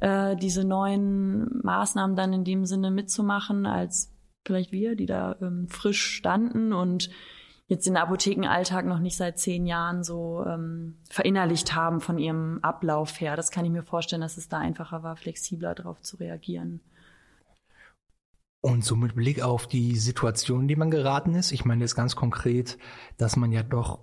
äh, 0.00 0.36
diese 0.36 0.64
neuen 0.64 1.60
Maßnahmen 1.62 2.16
dann 2.16 2.32
in 2.32 2.44
dem 2.44 2.66
Sinne 2.66 2.90
mitzumachen, 2.90 3.66
als 3.66 4.12
vielleicht 4.44 4.72
wir, 4.72 4.96
die 4.96 5.06
da 5.06 5.36
ähm, 5.40 5.68
frisch 5.68 6.02
standen 6.02 6.72
und 6.72 7.10
jetzt 7.66 7.86
den 7.86 7.96
Apothekenalltag 7.96 8.84
noch 8.84 8.98
nicht 8.98 9.16
seit 9.16 9.38
zehn 9.38 9.64
Jahren 9.64 10.02
so 10.02 10.44
ähm, 10.44 10.98
verinnerlicht 11.08 11.74
haben 11.74 12.00
von 12.00 12.18
ihrem 12.18 12.58
Ablauf 12.62 13.20
her. 13.20 13.36
Das 13.36 13.52
kann 13.52 13.64
ich 13.64 13.70
mir 13.70 13.84
vorstellen, 13.84 14.22
dass 14.22 14.36
es 14.36 14.48
da 14.48 14.58
einfacher 14.58 15.02
war, 15.04 15.16
flexibler 15.16 15.74
darauf 15.74 16.00
zu 16.00 16.16
reagieren. 16.16 16.80
Und 18.62 18.84
so 18.84 18.94
mit 18.94 19.14
Blick 19.14 19.42
auf 19.42 19.66
die 19.66 19.96
Situation, 19.96 20.62
in 20.62 20.68
die 20.68 20.76
man 20.76 20.90
geraten 20.90 21.34
ist, 21.34 21.52
ich 21.52 21.64
meine 21.64 21.82
jetzt 21.82 21.94
ganz 21.94 22.14
konkret, 22.14 22.76
dass 23.16 23.36
man 23.36 23.52
ja 23.52 23.62
doch 23.62 24.00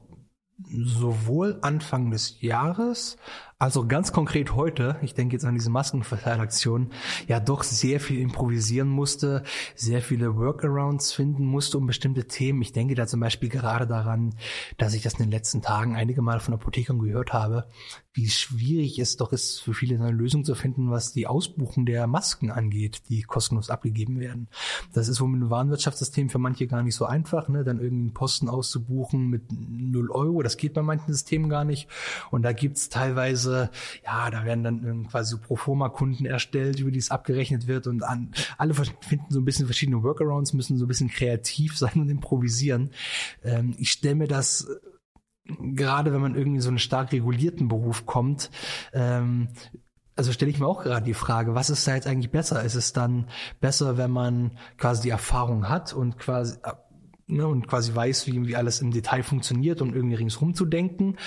sowohl 0.70 1.60
Anfang 1.62 2.10
des 2.10 2.42
Jahres 2.42 3.18
also 3.60 3.88
ganz 3.88 4.12
konkret 4.12 4.54
heute, 4.54 4.98
ich 5.02 5.16
denke 5.16 5.34
jetzt 5.34 5.44
an 5.44 5.56
diese 5.56 5.72
Maskenverteilaktion, 5.72 6.92
ja 7.28 7.40
doch 7.40 7.64
sehr 7.64 8.00
viel 8.00 8.20
improvisieren 8.20 8.88
musste, 8.88 9.42
sehr 9.74 10.04
viele 10.04 10.36
Workarounds 10.36 11.12
finden 11.14 11.46
musste 11.46 11.80
um 11.80 11.88
bestimmte 11.88 12.28
Themen. 12.28 12.62
Ich 12.62 12.72
denke 12.72 12.94
da 12.94 13.08
zum 13.08 13.20
Beispiel 13.20 13.50
gerade 13.50 13.88
daran, 13.88 14.36
dass 14.78 14.94
ich 14.94 15.02
das 15.02 15.14
in 15.14 15.26
den 15.26 15.32
letzten 15.32 15.64
Tagen 15.64 15.96
einige 15.96 16.22
Mal 16.22 16.40
von 16.40 16.54
Apothekern 16.54 17.00
gehört 17.00 17.34
habe, 17.34 17.68
wie 18.14 18.30
schwierig 18.30 19.00
es 19.00 19.18
doch 19.18 19.32
ist, 19.34 19.60
für 19.60 19.74
viele 19.74 19.96
eine 19.96 20.12
Lösung 20.12 20.44
zu 20.44 20.54
finden, 20.54 20.92
was 20.92 21.14
die 21.14 21.26
Ausbuchung 21.26 21.88
der 21.88 22.06
Masken 22.06 22.52
angeht, 22.52 23.10
die 23.10 23.24
kostenlos 23.24 23.72
abgegeben 23.72 24.20
werden. 24.20 24.50
Das 24.94 25.08
ist 25.08 25.20
wohl 25.20 25.30
mit 25.30 25.42
einem 25.42 25.50
Warenwirtschaftssystem 25.50 26.30
für 26.30 26.40
manche 26.40 26.68
gar 26.68 26.84
nicht 26.84 26.96
so 26.96 27.06
einfach, 27.06 27.48
ne? 27.48 27.64
dann 27.64 27.80
irgendwie 27.80 28.06
einen 28.06 28.14
Posten 28.14 28.50
auszubuchen 28.50 29.28
mit 29.28 29.52
null 29.52 30.12
Euro. 30.12 30.44
Das 30.44 30.58
geht 30.58 30.74
bei 30.74 30.84
manchen 30.84 31.12
Systemen 31.12 31.50
gar 31.50 31.64
nicht. 31.64 31.88
Und 32.30 32.44
da 32.44 32.54
gibt's 32.54 32.90
teilweise 32.90 33.47
Weise, 33.48 33.70
ja, 34.06 34.30
da 34.30 34.46
werden 34.46 34.64
dann 34.64 35.08
quasi 35.08 35.32
so 35.32 35.38
Proforma-Kunden 35.40 36.26
erstellt, 36.26 36.80
über 36.80 36.92
die 36.92 37.00
es 37.00 37.12
abgerechnet 37.12 37.68
wird 37.68 37.88
und 37.88 38.04
an, 38.04 38.32
alle 38.58 38.74
finden 38.74 39.26
so 39.30 39.40
ein 39.40 39.46
bisschen 39.46 39.66
verschiedene 39.66 40.04
Workarounds, 40.04 40.54
müssen 40.54 40.78
so 40.78 40.86
ein 40.86 40.88
bisschen 40.88 41.10
kreativ 41.10 41.78
sein 41.78 41.94
und 41.96 42.10
improvisieren. 42.10 42.92
Ähm, 43.44 43.76
ich 43.78 43.92
stelle 43.92 44.16
mir 44.16 44.28
das 44.28 44.68
gerade 45.60 46.12
wenn 46.12 46.20
man 46.20 46.36
irgendwie 46.36 46.60
so 46.60 46.68
einen 46.68 46.78
stark 46.78 47.14
regulierten 47.14 47.70
Beruf 47.70 48.06
kommt, 48.06 48.52
ähm, 48.92 49.48
also 50.18 50.34
stelle 50.34 50.52
ich 50.52 50.60
mir 50.60 50.68
auch 50.68 50.84
gerade 50.84 51.06
die 51.06 51.14
Frage, 51.14 51.56
was 51.56 51.70
ist 51.70 51.88
da 51.88 51.96
jetzt 51.96 52.06
eigentlich 52.06 52.32
besser? 52.32 52.62
Ist 52.64 52.76
es 52.76 52.92
dann 52.92 53.30
besser, 53.62 53.98
wenn 53.98 54.12
man 54.12 54.58
quasi 54.78 55.04
die 55.04 55.10
Erfahrung 55.10 55.70
hat 55.70 55.94
und 55.94 56.20
quasi 56.20 56.58
ne, 57.28 57.48
und 57.48 57.68
quasi 57.68 57.94
weiß, 57.94 58.28
wie, 58.28 58.48
wie 58.48 58.56
alles 58.56 58.82
im 58.82 58.92
Detail 58.92 59.24
funktioniert 59.24 59.82
und 59.82 59.96
irgendwie 59.96 60.16
ringsrum 60.16 60.54
zu 60.54 60.66
denken? 60.66 61.18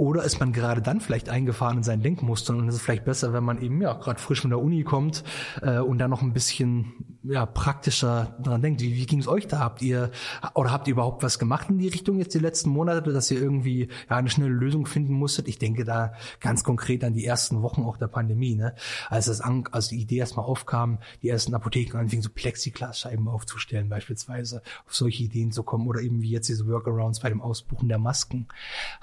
Oder 0.00 0.24
ist 0.24 0.40
man 0.40 0.54
gerade 0.54 0.80
dann 0.80 1.02
vielleicht 1.02 1.28
eingefahren 1.28 1.76
in 1.76 1.82
seinen 1.82 2.02
Denkmustern 2.02 2.58
und 2.58 2.68
es 2.68 2.76
ist 2.76 2.80
vielleicht 2.80 3.04
besser, 3.04 3.34
wenn 3.34 3.44
man 3.44 3.60
eben 3.60 3.82
ja 3.82 3.92
gerade 3.92 4.18
frisch 4.18 4.40
von 4.40 4.48
der 4.48 4.58
Uni 4.58 4.82
kommt 4.82 5.24
äh, 5.60 5.76
und 5.76 5.98
dann 5.98 6.08
noch 6.08 6.22
ein 6.22 6.32
bisschen 6.32 7.10
ja 7.22 7.44
praktischer 7.44 8.34
dran 8.42 8.62
denkt. 8.62 8.80
Wie, 8.80 8.94
wie 8.94 9.04
ging 9.04 9.20
es 9.20 9.28
euch 9.28 9.46
da? 9.46 9.58
Habt 9.58 9.82
ihr 9.82 10.10
oder 10.54 10.70
habt 10.70 10.88
ihr 10.88 10.92
überhaupt 10.92 11.22
was 11.22 11.38
gemacht 11.38 11.68
in 11.68 11.76
die 11.76 11.88
Richtung 11.88 12.16
jetzt 12.16 12.32
die 12.32 12.38
letzten 12.38 12.70
Monate, 12.70 13.12
dass 13.12 13.30
ihr 13.30 13.38
irgendwie 13.42 13.88
ja 14.08 14.16
eine 14.16 14.30
schnelle 14.30 14.52
Lösung 14.52 14.86
finden 14.86 15.12
musstet? 15.12 15.48
Ich 15.48 15.58
denke 15.58 15.84
da 15.84 16.14
ganz 16.40 16.64
konkret 16.64 17.04
an 17.04 17.12
die 17.12 17.26
ersten 17.26 17.60
Wochen 17.60 17.82
auch 17.82 17.98
der 17.98 18.08
Pandemie, 18.08 18.54
ne? 18.54 18.74
Als 19.10 19.26
das 19.26 19.42
an, 19.42 19.64
als 19.70 19.88
die 19.88 20.00
Idee 20.00 20.16
erstmal 20.16 20.46
aufkam, 20.46 20.98
die 21.20 21.28
ersten 21.28 21.54
Apotheken 21.54 21.98
anfingen 21.98 22.22
so 22.22 22.30
Plexiglasscheiben 22.30 23.28
aufzustellen 23.28 23.90
beispielsweise, 23.90 24.62
auf 24.86 24.94
solche 24.94 25.24
Ideen 25.24 25.52
zu 25.52 25.62
kommen 25.62 25.86
oder 25.86 26.00
eben 26.00 26.22
wie 26.22 26.30
jetzt 26.30 26.48
diese 26.48 26.66
Workarounds 26.66 27.20
bei 27.20 27.28
dem 27.28 27.42
Ausbuchen 27.42 27.90
der 27.90 27.98
Masken. 27.98 28.48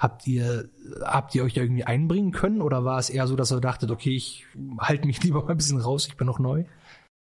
Habt 0.00 0.26
ihr 0.26 0.68
habt 1.02 1.34
ihr 1.34 1.44
euch 1.44 1.54
da 1.54 1.62
irgendwie 1.62 1.84
einbringen 1.84 2.32
können 2.32 2.62
oder 2.62 2.84
war 2.84 2.98
es 2.98 3.10
eher 3.10 3.26
so, 3.26 3.36
dass 3.36 3.52
ihr 3.52 3.60
dachtet, 3.60 3.90
okay, 3.90 4.14
ich 4.14 4.46
halte 4.80 5.06
mich 5.06 5.22
lieber 5.22 5.42
mal 5.42 5.50
ein 5.50 5.56
bisschen 5.56 5.80
raus, 5.80 6.06
ich 6.06 6.16
bin 6.16 6.26
noch 6.26 6.38
neu? 6.38 6.64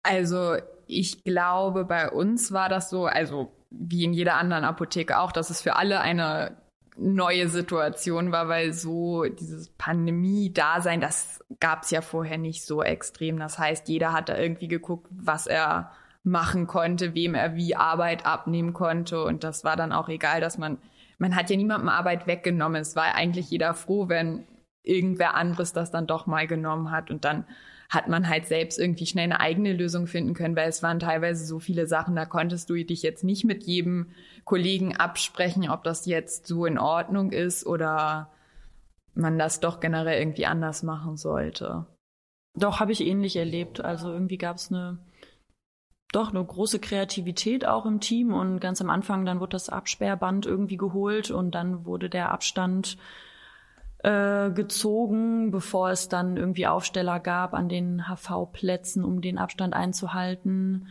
Also 0.02 0.56
ich 0.86 1.24
glaube, 1.24 1.84
bei 1.84 2.10
uns 2.10 2.52
war 2.52 2.68
das 2.68 2.90
so, 2.90 3.06
also 3.06 3.52
wie 3.70 4.04
in 4.04 4.12
jeder 4.12 4.36
anderen 4.36 4.64
Apotheke 4.64 5.18
auch, 5.18 5.32
dass 5.32 5.50
es 5.50 5.60
für 5.60 5.76
alle 5.76 6.00
eine 6.00 6.56
neue 6.96 7.48
Situation 7.48 8.30
war, 8.30 8.48
weil 8.48 8.72
so 8.72 9.24
dieses 9.24 9.68
Pandemie-Dasein, 9.70 11.00
das 11.00 11.44
gab 11.58 11.82
es 11.82 11.90
ja 11.90 12.02
vorher 12.02 12.38
nicht 12.38 12.64
so 12.64 12.82
extrem. 12.82 13.38
Das 13.38 13.58
heißt, 13.58 13.88
jeder 13.88 14.12
hat 14.12 14.28
da 14.28 14.38
irgendwie 14.38 14.68
geguckt, 14.68 15.08
was 15.10 15.46
er 15.46 15.90
machen 16.22 16.66
konnte, 16.66 17.14
wem 17.14 17.34
er 17.34 17.56
wie 17.56 17.76
Arbeit 17.76 18.26
abnehmen 18.26 18.72
konnte. 18.72 19.24
Und 19.24 19.44
das 19.44 19.64
war 19.64 19.76
dann 19.76 19.92
auch 19.92 20.08
egal, 20.08 20.40
dass 20.40 20.56
man 20.56 20.78
man 21.18 21.34
hat 21.36 21.50
ja 21.50 21.56
niemandem 21.56 21.88
Arbeit 21.88 22.26
weggenommen. 22.26 22.80
Es 22.80 22.96
war 22.96 23.14
eigentlich 23.14 23.50
jeder 23.50 23.74
froh, 23.74 24.08
wenn 24.08 24.44
irgendwer 24.82 25.34
anderes 25.34 25.72
das 25.72 25.90
dann 25.90 26.06
doch 26.06 26.26
mal 26.26 26.46
genommen 26.46 26.90
hat 26.90 27.10
und 27.10 27.24
dann 27.24 27.44
hat 27.90 28.08
man 28.08 28.28
halt 28.28 28.46
selbst 28.46 28.78
irgendwie 28.78 29.06
schnell 29.06 29.24
eine 29.24 29.40
eigene 29.40 29.72
Lösung 29.72 30.06
finden 30.06 30.34
können, 30.34 30.56
weil 30.56 30.68
es 30.68 30.82
waren 30.82 30.98
teilweise 30.98 31.44
so 31.44 31.60
viele 31.60 31.86
Sachen, 31.86 32.16
da 32.16 32.24
konntest 32.24 32.68
du 32.68 32.74
dich 32.74 33.02
jetzt 33.02 33.24
nicht 33.24 33.44
mit 33.44 33.64
jedem 33.64 34.10
Kollegen 34.44 34.96
absprechen, 34.96 35.68
ob 35.70 35.84
das 35.84 36.06
jetzt 36.06 36.46
so 36.46 36.66
in 36.66 36.78
Ordnung 36.78 37.30
ist 37.30 37.66
oder 37.66 38.30
man 39.14 39.38
das 39.38 39.60
doch 39.60 39.80
generell 39.80 40.18
irgendwie 40.18 40.46
anders 40.46 40.82
machen 40.82 41.16
sollte. 41.16 41.86
Doch, 42.56 42.80
habe 42.80 42.92
ich 42.92 43.04
ähnlich 43.04 43.36
erlebt. 43.36 43.80
Also 43.80 44.12
irgendwie 44.12 44.38
gab 44.38 44.56
es 44.56 44.70
eine 44.70 44.98
doch 46.14 46.30
eine 46.30 46.44
große 46.44 46.78
Kreativität 46.78 47.66
auch 47.66 47.86
im 47.86 48.00
Team 48.00 48.32
und 48.32 48.60
ganz 48.60 48.80
am 48.80 48.90
Anfang 48.90 49.24
dann 49.24 49.40
wurde 49.40 49.50
das 49.50 49.68
Absperrband 49.68 50.46
irgendwie 50.46 50.76
geholt 50.76 51.30
und 51.30 51.54
dann 51.54 51.84
wurde 51.84 52.08
der 52.08 52.32
Abstand 52.32 52.96
äh, 54.04 54.50
gezogen, 54.50 55.50
bevor 55.50 55.90
es 55.90 56.08
dann 56.08 56.36
irgendwie 56.36 56.66
Aufsteller 56.66 57.20
gab 57.20 57.54
an 57.54 57.68
den 57.68 58.06
HV-Plätzen, 58.06 59.02
um 59.02 59.20
den 59.20 59.38
Abstand 59.38 59.74
einzuhalten. 59.74 60.88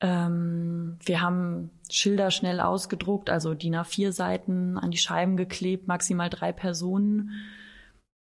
Ähm, 0.00 0.98
wir 1.02 1.20
haben 1.20 1.70
Schilder 1.90 2.30
schnell 2.30 2.60
ausgedruckt, 2.60 3.30
also 3.30 3.54
DIN 3.54 3.76
A4 3.76 4.12
Seiten 4.12 4.78
an 4.78 4.90
die 4.90 4.98
Scheiben 4.98 5.36
geklebt, 5.36 5.88
maximal 5.88 6.28
drei 6.28 6.52
Personen. 6.52 7.30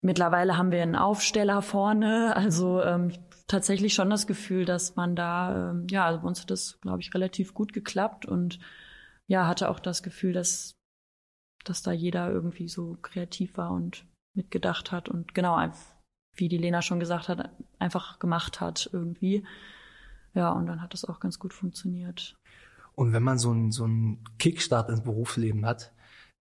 Mittlerweile 0.01 0.57
haben 0.57 0.71
wir 0.71 0.83
einen 0.83 0.97
Aufsteller 0.97 1.61
vorne, 1.61 2.37
also 2.37 2.81
ähm, 2.83 3.12
tatsächlich 3.48 3.94
schon 3.94 4.11
das 4.11 4.26
Gefühl, 4.26 4.64
dass 4.64 4.94
man 4.94 5.16
da, 5.16 5.70
ähm, 5.70 5.87
ja, 5.90 6.06
also 6.06 6.20
bei 6.20 6.28
uns 6.28 6.40
hat 6.40 6.50
das, 6.50 6.78
glaube 6.80 7.00
ich, 7.00 7.12
relativ 7.14 7.54
gut 7.54 7.72
geklappt 7.72 8.26
und 8.26 8.61
ja, 9.26 9.46
hatte 9.46 9.68
auch 9.68 9.80
das 9.80 10.02
Gefühl, 10.02 10.32
dass, 10.32 10.76
dass 11.64 11.82
da 11.82 11.90
jeder 11.90 12.30
irgendwie 12.30 12.68
so 12.68 12.96
kreativ 13.02 13.56
war 13.56 13.72
und 13.72 14.06
mitgedacht 14.34 14.92
hat 14.92 15.08
und 15.08 15.34
genau, 15.34 15.58
wie 16.34 16.48
die 16.48 16.58
Lena 16.58 16.82
schon 16.82 17.00
gesagt 17.00 17.28
hat, 17.28 17.50
einfach 17.78 18.18
gemacht 18.18 18.61
hat 18.61 18.88
irgendwie. 18.92 19.44
Ja, 20.34 20.50
und 20.50 20.66
dann 20.66 20.80
hat 20.80 20.92
das 20.92 21.04
auch 21.04 21.18
ganz 21.18 21.38
gut 21.38 21.52
funktioniert. 21.52 22.37
Und 22.94 23.12
wenn 23.12 23.22
man 23.22 23.38
so 23.38 23.50
einen 23.50 23.72
so 23.72 23.84
einen 23.84 24.24
Kickstart 24.38 24.88
ins 24.88 25.02
Berufsleben 25.02 25.66
hat, 25.66 25.92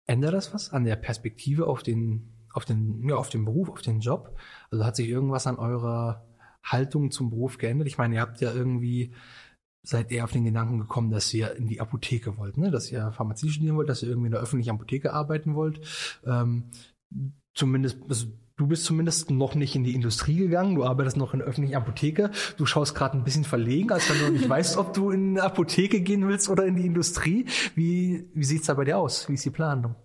ändert 0.05 0.33
das 0.33 0.53
was 0.53 0.73
an 0.73 0.83
der 0.83 0.95
Perspektive 0.95 1.67
auf 1.67 1.83
den, 1.83 2.33
auf 2.51 2.65
den, 2.65 3.07
ja, 3.07 3.15
auf 3.15 3.29
den 3.29 3.45
Beruf, 3.45 3.69
auf 3.69 3.81
den 3.81 3.99
Job? 3.99 4.37
Also 4.69 4.83
hat 4.83 4.95
sich 4.95 5.07
irgendwas 5.07 5.47
an 5.47 5.57
eurer 5.57 6.25
Haltung 6.65 7.11
zum 7.11 7.29
Beruf 7.29 7.57
geändert? 7.57 7.87
Ich 7.87 7.97
meine, 7.97 8.15
ihr 8.15 8.21
habt 8.21 8.41
ja 8.41 8.53
irgendwie 8.53 9.13
seid 9.87 10.11
ihr 10.11 10.23
auf 10.23 10.31
den 10.31 10.45
Gedanken 10.45 10.79
gekommen, 10.79 11.11
dass 11.11 11.33
ihr 11.33 11.55
in 11.55 11.67
die 11.67 11.79
Apotheke 11.79 12.37
wollt, 12.37 12.57
ne? 12.57 12.71
dass 12.71 12.91
ihr 12.91 13.11
Pharmazie 13.11 13.49
studieren 13.49 13.75
wollt, 13.75 13.89
dass 13.89 14.03
ihr 14.03 14.09
irgendwie 14.09 14.27
in 14.27 14.31
der 14.31 14.41
öffentlichen 14.41 14.71
Apotheke 14.71 15.13
arbeiten 15.13 15.55
wollt. 15.55 15.79
Ähm, 16.25 16.65
zumindest, 17.53 17.99
also 18.09 18.27
du 18.57 18.67
bist 18.67 18.85
zumindest 18.85 19.29
noch 19.31 19.55
nicht 19.55 19.75
in 19.75 19.83
die 19.83 19.93
Industrie 19.93 20.37
gegangen, 20.37 20.75
du 20.75 20.83
arbeitest 20.83 21.17
noch 21.17 21.33
in 21.33 21.39
der 21.39 21.47
öffentlichen 21.47 21.75
Apotheke. 21.75 22.31
Du 22.57 22.65
schaust 22.65 22.95
gerade 22.95 23.17
ein 23.17 23.23
bisschen 23.23 23.43
verlegen, 23.43 23.91
als 23.91 24.09
wenn 24.09 24.25
du 24.25 24.31
nicht 24.31 24.49
weißt, 24.49 24.77
ob 24.77 24.93
du 24.93 25.11
in 25.11 25.37
eine 25.37 25.43
Apotheke 25.43 26.01
gehen 26.01 26.27
willst 26.27 26.49
oder 26.49 26.65
in 26.65 26.75
die 26.75 26.85
Industrie. 26.85 27.45
Wie, 27.75 28.27
wie 28.33 28.45
sieht's 28.45 28.67
da 28.67 28.73
bei 28.73 28.85
dir 28.85 28.97
aus? 28.97 29.29
Wie 29.29 29.33
ist 29.33 29.45
die 29.45 29.51
Planung? 29.51 29.95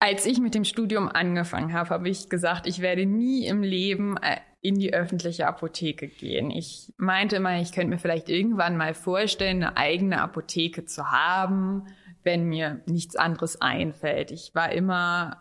Als 0.00 0.26
ich 0.26 0.40
mit 0.40 0.54
dem 0.54 0.64
Studium 0.64 1.08
angefangen 1.08 1.72
habe, 1.72 1.90
habe 1.90 2.08
ich 2.08 2.28
gesagt, 2.28 2.68
ich 2.68 2.80
werde 2.80 3.04
nie 3.04 3.46
im 3.46 3.62
Leben 3.62 4.16
äh, 4.16 4.36
in 4.60 4.78
die 4.78 4.92
öffentliche 4.92 5.46
Apotheke 5.46 6.08
gehen. 6.08 6.50
Ich 6.50 6.92
meinte 6.96 7.36
immer, 7.36 7.60
ich 7.60 7.72
könnte 7.72 7.90
mir 7.90 7.98
vielleicht 7.98 8.28
irgendwann 8.28 8.76
mal 8.76 8.94
vorstellen, 8.94 9.62
eine 9.62 9.76
eigene 9.76 10.20
Apotheke 10.20 10.84
zu 10.84 11.10
haben, 11.10 11.86
wenn 12.24 12.44
mir 12.44 12.80
nichts 12.86 13.14
anderes 13.14 13.60
einfällt. 13.60 14.32
Ich 14.32 14.54
war 14.54 14.72
immer, 14.72 15.38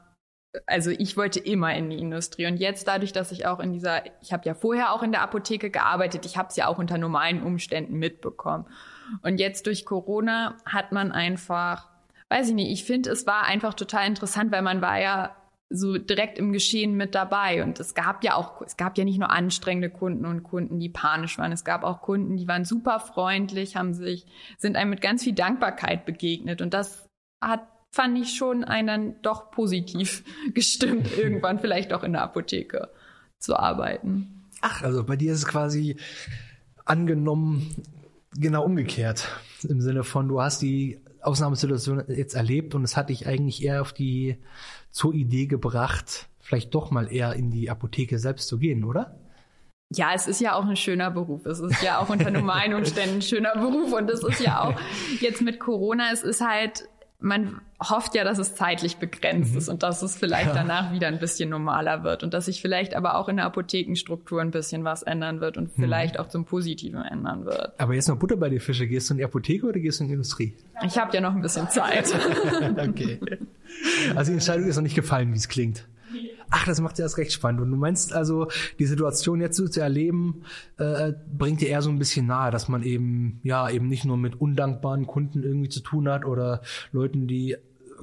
also 0.67 0.91
ich 0.91 1.17
wollte 1.17 1.39
immer 1.39 1.75
in 1.75 1.89
die 1.89 1.97
Industrie. 1.97 2.45
Und 2.45 2.58
jetzt 2.58 2.88
dadurch, 2.88 3.12
dass 3.12 3.32
ich 3.32 3.47
auch 3.47 3.60
in 3.60 3.73
dieser, 3.73 4.03
ich 4.21 4.32
habe 4.32 4.45
ja 4.45 4.53
vorher 4.53 4.93
auch 4.93 5.01
in 5.01 5.12
der 5.12 5.21
Apotheke 5.21 5.71
gearbeitet, 5.71 6.25
ich 6.25 6.38
habe 6.38 6.49
es 6.49 6.56
ja 6.56 6.67
auch 6.67 6.77
unter 6.77 6.99
normalen 6.99 7.41
Umständen 7.41 7.97
mitbekommen. 7.97 8.65
Und 9.23 9.39
jetzt 9.39 9.65
durch 9.65 9.86
Corona 9.86 10.58
hat 10.65 10.91
man 10.91 11.12
einfach, 11.12 11.89
weiß 12.30 12.49
ich 12.49 12.56
nicht, 12.56 12.71
ich 12.71 12.86
finde, 12.86 13.10
es 13.10 13.25
war 13.25 13.45
einfach 13.45 13.73
total 13.73 14.06
interessant, 14.06 14.51
weil 14.51 14.62
man 14.62 14.82
war 14.82 14.99
ja 14.99 15.36
so 15.69 15.97
direkt 15.97 16.38
im 16.39 16.53
Geschehen 16.53 16.95
mit 16.95 17.13
dabei. 17.13 17.63
Und 17.63 17.80
es 17.80 17.93
gab 17.93 18.23
ja 18.23 18.36
auch, 18.36 18.62
es 18.62 18.77
gab 18.77 18.97
ja 18.97 19.03
nicht 19.03 19.19
nur 19.19 19.32
anstrengende 19.32 19.89
Kunden 19.89 20.25
und 20.25 20.43
Kunden, 20.43 20.80
die 20.80 20.89
panisch 20.89 21.38
waren. 21.38 21.51
Es 21.51 21.65
gab 21.65 21.84
auch 21.84 22.01
Kunden, 22.01 22.38
die 22.38 22.47
waren 22.47 22.65
super 22.65 22.99
freundlich, 22.99 23.75
haben 23.75 23.93
sich, 23.93 24.25
sind 24.58 24.75
einem 24.75 24.91
mit 24.91 25.01
ganz 25.01 25.23
viel 25.23 25.34
Dankbarkeit 25.34 26.06
begegnet. 26.06 26.62
Und 26.62 26.73
das 26.73 27.08
hat, 27.41 27.67
fand 27.91 28.17
ich 28.17 28.36
schon 28.36 28.63
einen 28.63 29.21
doch 29.21 29.51
positiv 29.51 30.23
gestimmt, 30.53 31.10
irgendwann 31.17 31.60
vielleicht 31.60 31.93
auch 31.93 32.03
in 32.03 32.13
der 32.13 32.23
Apotheke 32.23 32.89
zu 33.39 33.58
arbeiten. 33.58 34.45
Ach, 34.62 34.82
also 34.84 35.03
bei 35.03 35.15
dir 35.15 35.34
ist 35.34 35.39
es 35.39 35.47
quasi 35.47 35.97
angenommen 36.86 37.75
genau 38.39 38.63
umgekehrt. 38.63 39.27
Im 39.67 39.82
Sinne 39.82 40.03
von, 40.03 40.27
du 40.27 40.41
hast 40.41 40.62
die 40.62 40.99
Ausnahmesituation 41.28 42.04
jetzt 42.08 42.34
erlebt 42.34 42.74
und 42.74 42.84
es 42.84 42.98
hat 42.98 43.10
dich 43.10 43.28
eigentlich 43.28 43.63
eher 43.63 43.82
auf 43.82 43.94
die 43.94 44.38
zur 44.90 45.13
Idee 45.13 45.46
gebracht, 45.46 46.30
vielleicht 46.40 46.74
doch 46.74 46.92
mal 46.92 47.12
eher 47.12 47.34
in 47.34 47.52
die 47.52 47.70
Apotheke 47.70 48.18
selbst 48.18 48.48
zu 48.48 48.58
gehen, 48.58 48.84
oder? 48.84 49.20
Ja, 49.90 50.12
es 50.13 50.28
ist 50.28 50.42
ja 50.42 50.56
auch 50.56 50.66
ein 50.66 50.76
schöner 50.76 51.12
Beruf. 51.12 51.46
Es 51.46 51.60
ist 51.60 51.82
ja 51.82 52.00
auch 52.00 52.10
unter 52.10 52.30
normalen 52.30 52.74
Umständen 52.76 53.18
ein 53.18 53.22
schöner 53.22 53.54
Beruf. 53.54 53.94
Und 53.94 54.10
es 54.10 54.24
ist 54.24 54.42
ja 54.42 54.62
auch 54.62 54.80
jetzt 55.22 55.42
mit 55.42 55.60
Corona, 55.60 56.12
es 56.12 56.24
ist 56.24 56.42
halt, 56.42 56.90
man 57.19 57.62
hofft 57.82 58.13
ja, 58.13 58.23
dass 58.23 58.38
es 58.38 58.56
zeitlich 58.56 58.97
begrenzt 58.97 59.53
mhm. 59.53 59.58
ist 59.58 59.69
und 59.69 59.82
dass 59.82 60.03
es 60.03 60.15
vielleicht 60.15 60.47
ja. 60.47 60.53
danach 60.53 60.91
wieder 60.91 61.08
ein 61.08 61.17
bisschen 61.17 61.49
normaler 61.49 62.03
wird 62.03 62.23
und 62.23 62.34
dass 62.34 62.45
sich 62.45 62.62
vielleicht 62.62 62.95
aber 62.95 63.15
auch 63.15 63.27
in 63.27 63.38
der 63.38 63.45
Apothekenstruktur 63.45 64.39
ein 64.39 64.51
bisschen 64.51 64.84
was 64.84 65.01
ändern 65.01 65.41
wird 65.41 65.58
und 65.58 65.75
mhm. 65.75 65.82
vielleicht 65.82 66.15
mhm. 66.15 66.21
auch 66.21 66.27
zum 66.27 66.45
Positiven 66.45 67.01
ändern 67.01 67.45
wird. 67.45 67.80
Aber 67.80 67.95
jetzt 67.95 68.08
noch 68.08 68.17
Butter 68.17 68.38
bei 68.38 68.49
die 68.49 68.60
Fische. 68.60 68.88
Gehst 68.88 69.10
du 69.10 69.15
in 69.15 69.17
die 69.17 69.25
Apotheke 69.25 69.65
oder 69.65 69.80
gehst 69.80 69.99
du 69.99 70.03
in 70.03 70.10
die 70.10 70.13
Industrie? 70.13 70.53
Ich 70.86 70.97
habe 70.97 71.13
ja 71.13 71.21
noch 71.21 71.34
ein 71.34 71.41
bisschen 71.41 71.67
Zeit. 71.69 72.08
okay. 72.77 73.19
Also 74.15 74.32
die 74.32 74.36
Entscheidung 74.36 74.67
ist 74.67 74.75
noch 74.75 74.84
nicht 74.84 74.95
gefallen, 74.95 75.34
wie 75.34 75.38
es 75.38 75.47
klingt. 75.47 75.88
Ach, 76.49 76.65
das 76.65 76.79
macht 76.81 76.97
ja 76.97 77.05
das 77.05 77.17
recht 77.17 77.31
spannend. 77.31 77.62
Und 77.62 77.71
du 77.71 77.77
meinst 77.77 78.13
also, 78.13 78.47
die 78.79 78.86
Situation 78.86 79.41
jetzt 79.41 79.57
so 79.57 79.67
zu 79.67 79.81
erleben, 79.81 80.43
äh, 80.77 81.13
bringt 81.31 81.62
dir 81.62 81.69
eher 81.69 81.81
so 81.81 81.89
ein 81.89 81.99
bisschen 81.99 82.25
nahe, 82.25 82.51
dass 82.51 82.67
man 82.69 82.83
eben, 82.83 83.39
ja, 83.43 83.69
eben 83.69 83.88
nicht 83.88 84.05
nur 84.05 84.17
mit 84.17 84.39
undankbaren 84.39 85.07
Kunden 85.07 85.43
irgendwie 85.43 85.69
zu 85.69 85.81
tun 85.81 86.07
hat 86.10 86.25
oder 86.25 86.62
Leuten, 86.91 87.27
die 87.27 87.57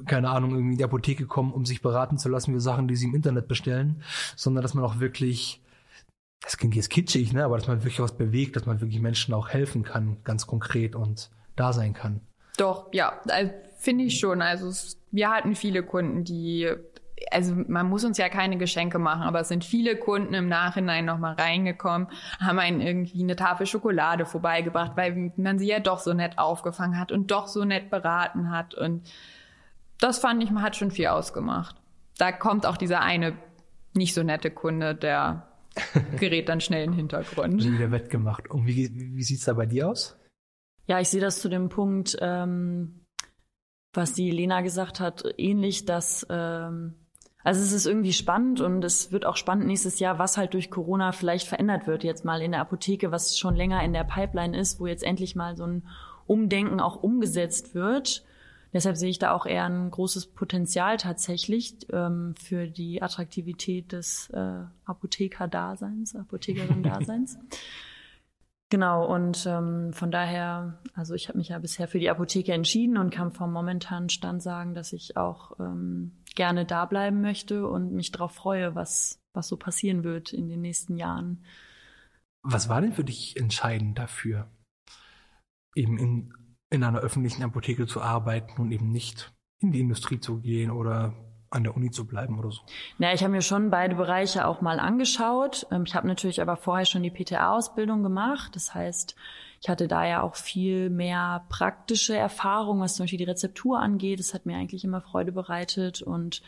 keine 0.05 0.29
Ahnung, 0.29 0.51
irgendwie 0.51 0.73
in 0.73 0.77
die 0.77 0.83
Apotheke 0.83 1.25
kommen, 1.25 1.53
um 1.53 1.65
sich 1.65 1.81
beraten 1.81 2.17
zu 2.17 2.27
lassen 2.27 2.53
für 2.53 2.59
Sachen, 2.59 2.87
die 2.87 2.95
sie 2.95 3.05
im 3.05 3.15
Internet 3.15 3.47
bestellen, 3.47 4.03
sondern 4.35 4.61
dass 4.61 4.73
man 4.73 4.83
auch 4.83 4.99
wirklich, 4.99 5.61
das 6.41 6.57
klingt 6.57 6.75
jetzt 6.75 6.89
kitschig, 6.89 7.31
ne, 7.33 7.45
aber 7.45 7.57
dass 7.57 7.67
man 7.67 7.79
wirklich 7.79 8.01
was 8.01 8.17
bewegt, 8.17 8.55
dass 8.55 8.65
man 8.65 8.81
wirklich 8.81 8.99
Menschen 8.99 9.33
auch 9.33 9.49
helfen 9.49 9.83
kann, 9.83 10.17
ganz 10.23 10.47
konkret 10.47 10.95
und 10.95 11.29
da 11.55 11.71
sein 11.71 11.93
kann. 11.93 12.21
Doch, 12.57 12.89
ja, 12.93 13.21
also, 13.27 13.53
finde 13.77 14.05
ich 14.05 14.19
schon. 14.19 14.41
Also 14.41 14.71
wir 15.11 15.29
hatten 15.29 15.55
viele 15.55 15.83
Kunden, 15.83 16.23
die 16.23 16.71
also 17.35 17.53
man 17.67 17.89
muss 17.89 18.05
uns 18.05 18.17
ja 18.17 18.29
keine 18.29 18.57
Geschenke 18.57 18.97
machen, 18.97 19.23
aber 19.23 19.41
es 19.41 19.49
sind 19.49 19.65
viele 19.65 19.97
Kunden 19.97 20.33
im 20.33 20.47
Nachhinein 20.47 21.05
nochmal 21.05 21.35
reingekommen, 21.35 22.07
haben 22.39 22.59
einen 22.59 22.81
irgendwie 22.81 23.21
eine 23.21 23.35
Tafel 23.35 23.67
Schokolade 23.67 24.25
vorbeigebracht, 24.25 24.93
weil 24.95 25.33
man 25.35 25.59
sie 25.59 25.67
ja 25.67 25.79
doch 25.79 25.99
so 25.99 26.13
nett 26.13 26.37
aufgefangen 26.37 26.97
hat 26.97 27.11
und 27.11 27.31
doch 27.31 27.47
so 27.47 27.65
nett 27.65 27.89
beraten 27.89 28.49
hat. 28.49 28.73
Und 28.73 29.11
das 29.99 30.19
fand 30.19 30.41
ich, 30.43 30.49
man 30.49 30.63
hat 30.63 30.75
schon 30.75 30.91
viel 30.91 31.07
ausgemacht. 31.07 31.75
Da 32.17 32.31
kommt 32.31 32.65
auch 32.65 32.77
dieser 32.77 33.01
eine 33.01 33.33
nicht 33.93 34.13
so 34.13 34.23
nette 34.23 34.49
Kunde, 34.49 34.95
der 34.95 35.47
gerät 36.19 36.47
dann 36.47 36.61
schnell 36.61 36.85
in 36.85 36.91
den 36.91 36.97
Hintergrund. 36.97 37.63
Wieder 37.63 37.91
wettgemacht. 37.91 38.49
Und 38.49 38.65
wie, 38.65 38.89
wie 38.93 39.23
sieht's 39.23 39.45
da 39.45 39.53
bei 39.53 39.65
dir 39.65 39.89
aus? 39.89 40.17
Ja, 40.87 40.99
ich 40.99 41.09
sehe 41.09 41.21
das 41.21 41.41
zu 41.41 41.49
dem 41.49 41.67
Punkt, 41.67 42.17
ähm, 42.21 43.01
was 43.93 44.13
die 44.13 44.31
Lena 44.31 44.61
gesagt 44.61 44.99
hat, 44.99 45.23
ähnlich, 45.37 45.85
dass 45.85 46.25
ähm, 46.29 46.95
also 47.45 47.61
es 47.61 47.73
ist 47.73 47.85
irgendwie 47.85 48.11
spannend 48.11 48.59
und 48.59 48.83
es 48.83 49.11
wird 49.11 49.23
auch 49.23 49.37
spannend 49.37 49.67
nächstes 49.67 49.99
Jahr, 49.99 50.17
was 50.17 50.35
halt 50.35 50.55
durch 50.55 50.71
Corona 50.71 51.11
vielleicht 51.11 51.47
verändert 51.47 51.85
wird 51.85 52.03
jetzt 52.03 52.25
mal 52.25 52.41
in 52.41 52.51
der 52.51 52.61
Apotheke, 52.61 53.11
was 53.11 53.37
schon 53.37 53.55
länger 53.55 53.83
in 53.83 53.93
der 53.93 54.03
Pipeline 54.03 54.57
ist, 54.57 54.79
wo 54.79 54.87
jetzt 54.87 55.03
endlich 55.03 55.35
mal 55.35 55.55
so 55.55 55.63
ein 55.63 55.83
Umdenken 56.25 56.79
auch 56.79 57.03
umgesetzt 57.03 57.75
wird. 57.75 58.25
Deshalb 58.73 58.97
sehe 58.97 59.11
ich 59.11 59.19
da 59.19 59.31
auch 59.31 59.45
eher 59.45 59.65
ein 59.65 59.91
großes 59.91 60.25
Potenzial 60.25 60.97
tatsächlich 60.97 61.75
ähm, 61.93 62.33
für 62.35 62.65
die 62.65 63.03
Attraktivität 63.03 63.91
des 63.91 64.31
äh, 64.31 64.63
Apotheker-Daseins, 64.85 66.15
Apothekerin-Daseins. 66.19 67.37
Genau, 68.71 69.05
und 69.05 69.45
ähm, 69.45 69.93
von 69.93 70.09
daher, 70.09 70.81
also 70.95 71.13
ich 71.13 71.27
habe 71.27 71.37
mich 71.37 71.49
ja 71.49 71.59
bisher 71.59 71.87
für 71.87 71.99
die 71.99 72.09
Apotheke 72.09 72.51
entschieden 72.51 72.97
und 72.97 73.11
kann 73.11 73.31
vom 73.31 73.53
momentanen 73.53 74.09
Stand 74.09 74.41
sagen, 74.41 74.73
dass 74.73 74.91
ich 74.91 75.17
auch 75.17 75.59
ähm, 75.59 76.23
gerne 76.33 76.65
da 76.65 76.85
bleiben 76.85 77.21
möchte 77.21 77.67
und 77.67 77.93
mich 77.93 78.11
darauf 78.11 78.33
freue, 78.33 78.73
was, 78.73 79.21
was 79.33 79.47
so 79.47 79.57
passieren 79.57 80.03
wird 80.03 80.33
in 80.33 80.49
den 80.49 80.61
nächsten 80.61 80.97
Jahren. 80.97 81.45
Was 82.41 82.67
war 82.67 82.81
denn 82.81 82.93
für 82.93 83.03
dich 83.03 83.37
entscheidend 83.37 83.99
dafür, 83.99 84.49
eben 85.75 85.99
in, 85.99 86.33
in 86.71 86.83
einer 86.83 86.99
öffentlichen 86.99 87.43
Apotheke 87.43 87.85
zu 87.85 88.01
arbeiten 88.01 88.59
und 88.59 88.71
eben 88.71 88.91
nicht 88.91 89.31
in 89.61 89.71
die 89.71 89.79
Industrie 89.79 90.19
zu 90.19 90.41
gehen 90.41 90.71
oder 90.71 91.13
an 91.55 91.63
der 91.63 91.75
Uni 91.75 91.91
zu 91.91 92.05
bleiben 92.05 92.37
oder 92.37 92.51
so? 92.51 92.61
Na, 92.97 93.13
ich 93.13 93.23
habe 93.23 93.31
mir 93.31 93.41
schon 93.41 93.69
beide 93.69 93.95
Bereiche 93.95 94.47
auch 94.47 94.61
mal 94.61 94.79
angeschaut. 94.79 95.65
Ähm, 95.71 95.83
ich 95.85 95.95
habe 95.95 96.07
natürlich 96.07 96.41
aber 96.41 96.57
vorher 96.57 96.85
schon 96.85 97.03
die 97.03 97.09
PTA-Ausbildung 97.09 98.03
gemacht. 98.03 98.55
Das 98.55 98.73
heißt, 98.73 99.15
ich 99.61 99.69
hatte 99.69 99.87
da 99.87 100.05
ja 100.05 100.21
auch 100.21 100.35
viel 100.35 100.89
mehr 100.89 101.45
praktische 101.49 102.15
Erfahrung, 102.15 102.81
was 102.81 102.95
zum 102.95 103.05
Beispiel 103.05 103.19
die 103.19 103.23
Rezeptur 103.23 103.79
angeht. 103.79 104.19
Das 104.19 104.33
hat 104.33 104.45
mir 104.45 104.57
eigentlich 104.57 104.83
immer 104.83 105.01
Freude 105.01 105.31
bereitet 105.31 106.01
und 106.01 106.41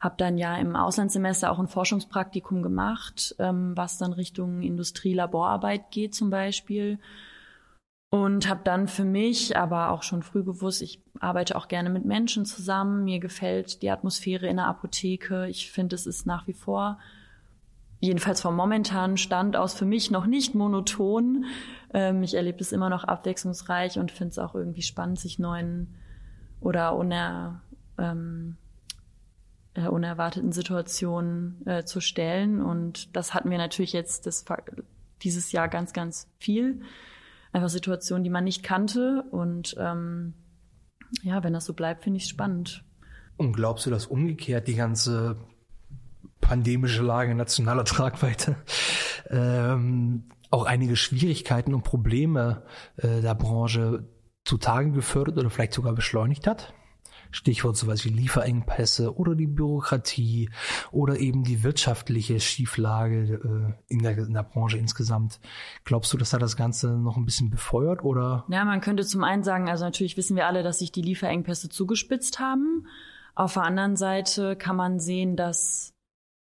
habe 0.00 0.16
dann 0.18 0.36
ja 0.36 0.56
im 0.56 0.76
Auslandssemester 0.76 1.50
auch 1.50 1.58
ein 1.58 1.68
Forschungspraktikum 1.68 2.62
gemacht, 2.62 3.34
ähm, 3.38 3.72
was 3.76 3.98
dann 3.98 4.12
Richtung 4.12 4.62
Industrie-Laborarbeit 4.62 5.90
geht 5.90 6.14
zum 6.14 6.30
Beispiel. 6.30 6.98
Und 8.10 8.48
habe 8.48 8.60
dann 8.62 8.86
für 8.86 9.04
mich 9.04 9.56
aber 9.56 9.90
auch 9.90 10.02
schon 10.02 10.22
früh 10.22 10.44
gewusst, 10.44 10.80
ich 10.80 11.02
arbeite 11.18 11.56
auch 11.56 11.66
gerne 11.66 11.90
mit 11.90 12.04
Menschen 12.04 12.44
zusammen. 12.44 13.04
Mir 13.04 13.18
gefällt 13.18 13.82
die 13.82 13.90
Atmosphäre 13.90 14.46
in 14.46 14.56
der 14.56 14.66
Apotheke. 14.66 15.48
Ich 15.48 15.72
finde, 15.72 15.96
es 15.96 16.06
ist 16.06 16.24
nach 16.24 16.46
wie 16.46 16.52
vor, 16.52 16.98
jedenfalls 18.00 18.40
vom 18.40 18.54
momentanen 18.54 19.16
Stand 19.16 19.56
aus, 19.56 19.74
für 19.74 19.86
mich 19.86 20.10
noch 20.10 20.26
nicht 20.26 20.54
monoton. 20.54 21.46
Ähm, 21.92 22.22
ich 22.22 22.34
erlebe 22.34 22.60
es 22.60 22.72
immer 22.72 22.90
noch 22.90 23.04
abwechslungsreich 23.04 23.98
und 23.98 24.12
finde 24.12 24.30
es 24.30 24.38
auch 24.38 24.54
irgendwie 24.54 24.82
spannend, 24.82 25.18
sich 25.18 25.40
neuen 25.40 25.94
oder 26.60 26.94
uner, 26.94 27.60
ähm, 27.98 28.56
äh, 29.74 29.88
unerwarteten 29.88 30.52
Situationen 30.52 31.66
äh, 31.66 31.84
zu 31.84 32.00
stellen. 32.00 32.62
Und 32.62 33.16
das 33.16 33.34
hatten 33.34 33.50
wir 33.50 33.58
natürlich 33.58 33.92
jetzt 33.92 34.26
das, 34.26 34.44
dieses 35.22 35.50
Jahr 35.50 35.68
ganz, 35.68 35.92
ganz 35.92 36.28
viel 36.38 36.82
einfach 37.56 37.70
Situationen, 37.70 38.22
die 38.22 38.30
man 38.30 38.44
nicht 38.44 38.62
kannte. 38.62 39.24
Und 39.30 39.74
ähm, 39.78 40.34
ja, 41.22 41.42
wenn 41.42 41.54
das 41.54 41.64
so 41.64 41.72
bleibt, 41.72 42.04
finde 42.04 42.18
ich 42.18 42.24
es 42.24 42.28
spannend. 42.28 42.84
Und 43.36 43.52
glaubst 43.52 43.86
du, 43.86 43.90
dass 43.90 44.06
umgekehrt 44.06 44.68
die 44.68 44.76
ganze 44.76 45.36
pandemische 46.40 47.02
Lage 47.02 47.34
nationaler 47.34 47.84
Tragweite 47.84 48.56
ähm, 49.30 50.24
auch 50.50 50.64
einige 50.64 50.96
Schwierigkeiten 50.96 51.74
und 51.74 51.82
Probleme 51.82 52.62
äh, 52.98 53.20
der 53.20 53.34
Branche 53.34 54.08
zutage 54.44 54.92
gefördert 54.92 55.38
oder 55.38 55.50
vielleicht 55.50 55.72
sogar 55.72 55.92
beschleunigt 55.92 56.46
hat? 56.46 56.72
Stichwort 57.30 57.76
sowas 57.76 58.04
wie 58.04 58.10
Lieferengpässe 58.10 59.16
oder 59.16 59.34
die 59.34 59.46
Bürokratie 59.46 60.50
oder 60.92 61.18
eben 61.18 61.42
die 61.42 61.62
wirtschaftliche 61.62 62.40
Schieflage 62.40 63.76
äh, 63.88 63.92
in, 63.92 64.02
der, 64.02 64.18
in 64.18 64.34
der 64.34 64.42
Branche 64.42 64.78
insgesamt. 64.78 65.40
Glaubst 65.84 66.12
du, 66.12 66.16
dass 66.16 66.30
da 66.30 66.38
das 66.38 66.56
Ganze 66.56 66.98
noch 66.98 67.16
ein 67.16 67.24
bisschen 67.24 67.50
befeuert 67.50 68.04
oder? 68.04 68.44
Ja, 68.48 68.64
man 68.64 68.80
könnte 68.80 69.04
zum 69.04 69.24
einen 69.24 69.42
sagen, 69.42 69.68
also 69.68 69.84
natürlich 69.84 70.16
wissen 70.16 70.36
wir 70.36 70.46
alle, 70.46 70.62
dass 70.62 70.78
sich 70.78 70.92
die 70.92 71.02
Lieferengpässe 71.02 71.68
zugespitzt 71.68 72.38
haben. 72.38 72.86
Auf 73.34 73.54
der 73.54 73.64
anderen 73.64 73.96
Seite 73.96 74.56
kann 74.56 74.76
man 74.76 74.98
sehen, 74.98 75.36
dass 75.36 75.95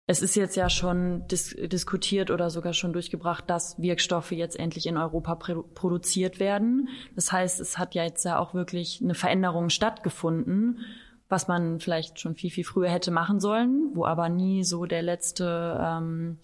es 0.09 0.21
ist 0.21 0.35
jetzt 0.35 0.55
ja 0.55 0.69
schon 0.69 1.27
dis 1.27 1.53
diskutiert 1.53 2.31
oder 2.31 2.49
sogar 2.49 2.71
schon 2.71 2.93
durchgebracht, 2.93 3.49
dass 3.49 3.77
Wirkstoffe 3.77 4.31
jetzt 4.31 4.57
endlich 4.57 4.87
in 4.87 4.95
Europa 4.97 5.35
produziert 5.35 6.39
werden. 6.39 6.87
Das 7.15 7.33
heißt, 7.33 7.59
es 7.59 7.77
hat 7.77 7.93
ja 7.93 8.05
jetzt 8.05 8.23
ja 8.23 8.39
auch 8.39 8.53
wirklich 8.53 9.01
eine 9.03 9.15
Veränderung 9.15 9.69
stattgefunden, 9.69 10.79
was 11.27 11.49
man 11.49 11.81
vielleicht 11.81 12.21
schon 12.21 12.35
viel, 12.35 12.49
viel 12.49 12.63
früher 12.63 12.89
hätte 12.89 13.11
machen 13.11 13.41
sollen, 13.41 13.91
wo 13.95 14.05
aber 14.05 14.29
nie 14.29 14.63
so 14.63 14.85
der 14.85 15.01
letzte, 15.01 15.77
ähm, 15.83 16.37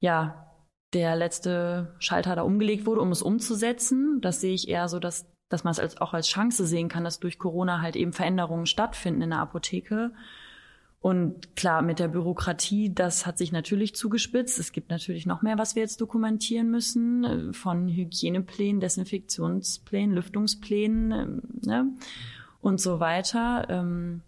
ja, 0.00 0.46
der 0.92 1.16
letzte 1.16 1.94
Schalter 1.98 2.36
da 2.36 2.42
umgelegt 2.42 2.84
wurde, 2.84 3.00
um 3.00 3.10
es 3.10 3.22
umzusetzen. 3.22 4.20
Das 4.20 4.42
sehe 4.42 4.52
ich 4.52 4.68
eher 4.68 4.88
so, 4.88 4.98
dass, 4.98 5.32
dass 5.48 5.64
man 5.64 5.70
es 5.70 5.80
als, 5.80 5.98
auch 5.98 6.12
als 6.12 6.28
Chance 6.28 6.66
sehen 6.66 6.90
kann, 6.90 7.04
dass 7.04 7.20
durch 7.20 7.38
Corona 7.38 7.80
halt 7.80 7.96
eben 7.96 8.12
Veränderungen 8.12 8.66
stattfinden 8.66 9.22
in 9.22 9.30
der 9.30 9.38
Apotheke 9.38 10.12
und 11.02 11.56
klar, 11.56 11.80
mit 11.80 11.98
der 11.98 12.08
Bürokratie, 12.08 12.94
das 12.94 13.24
hat 13.24 13.38
sich 13.38 13.52
natürlich 13.52 13.94
zugespitzt. 13.94 14.58
Es 14.58 14.70
gibt 14.70 14.90
natürlich 14.90 15.24
noch 15.24 15.40
mehr, 15.40 15.56
was 15.56 15.74
wir 15.74 15.80
jetzt 15.80 16.02
dokumentieren 16.02 16.70
müssen, 16.70 17.24
äh, 17.24 17.52
von 17.54 17.88
Hygieneplänen, 17.88 18.80
Desinfektionsplänen, 18.80 20.14
Lüftungsplänen 20.14 21.12
ähm, 21.12 21.42
ne? 21.62 21.94
und 22.60 22.82
so 22.82 23.00
weiter. 23.00 23.66
Ähm, 23.70 24.20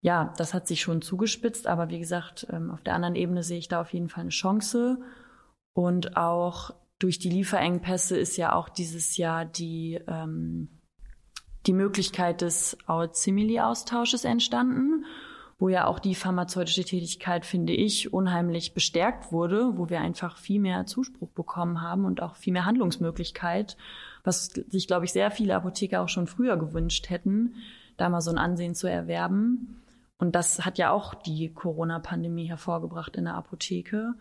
ja, 0.00 0.32
das 0.36 0.54
hat 0.54 0.68
sich 0.68 0.80
schon 0.80 1.02
zugespitzt, 1.02 1.66
aber 1.66 1.88
wie 1.88 1.98
gesagt, 1.98 2.46
ähm, 2.50 2.70
auf 2.70 2.82
der 2.82 2.94
anderen 2.94 3.16
Ebene 3.16 3.42
sehe 3.42 3.58
ich 3.58 3.66
da 3.66 3.80
auf 3.80 3.92
jeden 3.92 4.08
Fall 4.08 4.20
eine 4.20 4.30
Chance. 4.30 5.00
Und 5.72 6.16
auch 6.16 6.70
durch 7.00 7.18
die 7.18 7.30
Lieferengpässe 7.30 8.16
ist 8.16 8.36
ja 8.36 8.52
auch 8.52 8.68
dieses 8.68 9.16
Jahr 9.16 9.44
die, 9.44 9.98
die 11.66 11.72
Möglichkeit 11.72 12.40
des 12.42 12.78
Simili-Austausches 13.12 14.24
entstanden 14.24 15.04
wo 15.58 15.68
ja 15.68 15.86
auch 15.86 15.98
die 15.98 16.14
pharmazeutische 16.14 16.84
Tätigkeit, 16.84 17.46
finde 17.46 17.72
ich, 17.72 18.12
unheimlich 18.12 18.74
bestärkt 18.74 19.32
wurde, 19.32 19.76
wo 19.76 19.88
wir 19.88 20.00
einfach 20.00 20.36
viel 20.36 20.60
mehr 20.60 20.86
Zuspruch 20.86 21.30
bekommen 21.30 21.80
haben 21.80 22.04
und 22.04 22.22
auch 22.22 22.36
viel 22.36 22.52
mehr 22.52 22.64
Handlungsmöglichkeit, 22.64 23.76
was 24.24 24.46
sich, 24.46 24.86
glaube 24.86 25.04
ich, 25.04 25.12
sehr 25.12 25.30
viele 25.30 25.54
Apotheker 25.54 26.02
auch 26.02 26.08
schon 26.08 26.26
früher 26.26 26.56
gewünscht 26.56 27.10
hätten, 27.10 27.54
da 27.96 28.08
mal 28.08 28.20
so 28.20 28.30
ein 28.30 28.38
Ansehen 28.38 28.74
zu 28.74 28.88
erwerben. 28.88 29.82
Und 30.18 30.34
das 30.34 30.64
hat 30.64 30.78
ja 30.78 30.90
auch 30.90 31.14
die 31.14 31.52
Corona-Pandemie 31.52 32.48
hervorgebracht 32.48 33.16
in 33.16 33.24
der 33.24 33.34
Apotheke. 33.34 34.14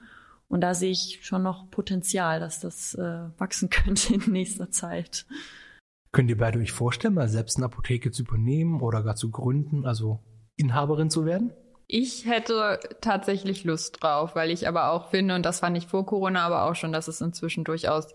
Und 0.49 0.61
da 0.61 0.73
sehe 0.73 0.91
ich 0.91 1.19
schon 1.23 1.41
noch 1.41 1.69
Potenzial, 1.71 2.39
dass 2.39 2.59
das 2.59 2.93
äh, 2.95 3.29
wachsen 3.37 3.69
könnte 3.71 4.13
in 4.13 4.31
nächster 4.31 4.69
Zeit. 4.69 5.25
Könnt 6.11 6.29
ihr 6.29 6.37
beide 6.37 6.59
euch 6.59 6.71
vorstellen, 6.71 7.15
mal 7.15 7.27
selbst 7.27 7.57
eine 7.57 7.65
Apotheke 7.65 8.11
zu 8.11 8.21
übernehmen 8.21 8.81
oder 8.81 9.01
gar 9.01 9.15
zu 9.15 9.31
gründen? 9.31 9.85
Also 9.85 10.19
Inhaberin 10.57 11.09
zu 11.09 11.25
werden? 11.25 11.53
Ich 11.87 12.25
hätte 12.25 12.79
tatsächlich 13.01 13.63
Lust 13.63 14.01
drauf, 14.01 14.35
weil 14.35 14.49
ich 14.49 14.67
aber 14.67 14.91
auch 14.91 15.09
finde, 15.09 15.35
und 15.35 15.45
das 15.45 15.59
fand 15.59 15.77
ich 15.77 15.87
vor 15.87 16.05
Corona 16.05 16.45
aber 16.45 16.63
auch 16.63 16.75
schon, 16.75 16.93
dass 16.93 17.07
es 17.07 17.21
inzwischen 17.21 17.63
durchaus 17.63 18.13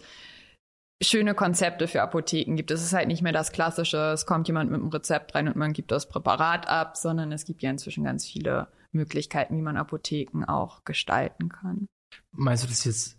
schöne 1.02 1.34
Konzepte 1.34 1.86
für 1.86 2.02
Apotheken 2.02 2.56
gibt. 2.56 2.70
Es 2.70 2.82
ist 2.82 2.92
halt 2.92 3.08
nicht 3.08 3.22
mehr 3.22 3.32
das 3.32 3.52
Klassische, 3.52 4.12
es 4.12 4.26
kommt 4.26 4.48
jemand 4.48 4.70
mit 4.70 4.80
einem 4.80 4.88
Rezept 4.88 5.34
rein 5.34 5.48
und 5.48 5.56
man 5.56 5.72
gibt 5.72 5.92
das 5.92 6.08
Präparat 6.08 6.68
ab, 6.68 6.96
sondern 6.96 7.30
es 7.30 7.44
gibt 7.44 7.62
ja 7.62 7.70
inzwischen 7.70 8.04
ganz 8.04 8.26
viele 8.26 8.68
Möglichkeiten, 8.90 9.56
wie 9.56 9.62
man 9.62 9.76
Apotheken 9.76 10.44
auch 10.44 10.84
gestalten 10.84 11.50
kann. 11.50 11.86
Meinst 12.32 12.64
du 12.64 12.68
das 12.68 12.84
jetzt 12.84 13.18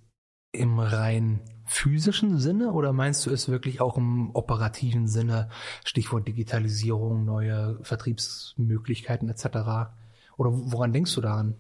im 0.52 0.80
rein 0.80 1.40
physischen 1.70 2.40
Sinne 2.40 2.74
oder 2.74 2.94
meinst 2.94 3.26
du 3.26 3.30
es 3.30 3.48
wirklich 3.48 3.80
auch 3.80 3.96
im 3.98 4.32
operativen 4.34 5.08
Sinne? 5.08 5.50
Stichwort 5.86 6.28
Digitalisierung, 6.28 7.26
neue 7.26 7.80
Vertriebsmöglichkeiten 7.84 9.30
etc. 9.30 9.46
Oder 10.36 10.52
woran 10.52 10.92
denkst 10.92 11.14
du 11.14 11.22
daran? 11.22 11.56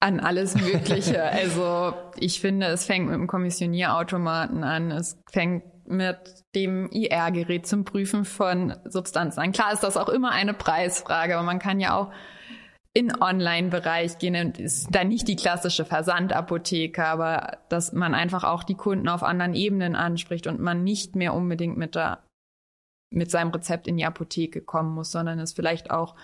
An 0.00 0.20
alles 0.20 0.54
Mögliche. 0.54 1.22
also 1.30 1.94
ich 2.16 2.40
finde, 2.40 2.66
es 2.68 2.86
fängt 2.86 3.06
mit 3.06 3.14
dem 3.14 3.26
Kommissionierautomaten 3.26 4.64
an. 4.64 4.90
Es 4.90 5.22
fängt 5.30 5.64
mit 5.86 6.16
dem 6.54 6.88
IR-Gerät 6.90 7.66
zum 7.66 7.84
Prüfen 7.84 8.24
von 8.24 8.74
Substanzen 8.84 9.40
an. 9.40 9.52
Klar 9.52 9.72
ist 9.72 9.82
das 9.82 9.96
auch 9.96 10.08
immer 10.08 10.30
eine 10.30 10.54
Preisfrage, 10.54 11.36
aber 11.36 11.44
man 11.44 11.58
kann 11.58 11.78
ja 11.78 11.94
auch 11.94 12.10
in 12.94 13.12
Online-Bereich 13.20 14.18
gehen. 14.18 14.36
Und 14.36 14.58
ist 14.58 14.88
da 14.94 15.04
nicht 15.04 15.28
die 15.28 15.36
klassische 15.36 15.84
Versandapotheke, 15.84 17.04
aber 17.04 17.58
dass 17.68 17.92
man 17.92 18.14
einfach 18.14 18.44
auch 18.44 18.64
die 18.64 18.74
Kunden 18.74 19.08
auf 19.08 19.22
anderen 19.22 19.54
Ebenen 19.54 19.96
anspricht 19.96 20.46
und 20.46 20.60
man 20.60 20.84
nicht 20.84 21.16
mehr 21.16 21.34
unbedingt 21.34 21.76
mit 21.76 21.94
der 21.94 22.22
mit 23.14 23.30
seinem 23.30 23.50
Rezept 23.50 23.86
in 23.86 23.98
die 23.98 24.06
Apotheke 24.06 24.62
kommen 24.62 24.94
muss, 24.94 25.12
sondern 25.12 25.38
es 25.38 25.52
vielleicht 25.52 25.90
auch 25.90 26.14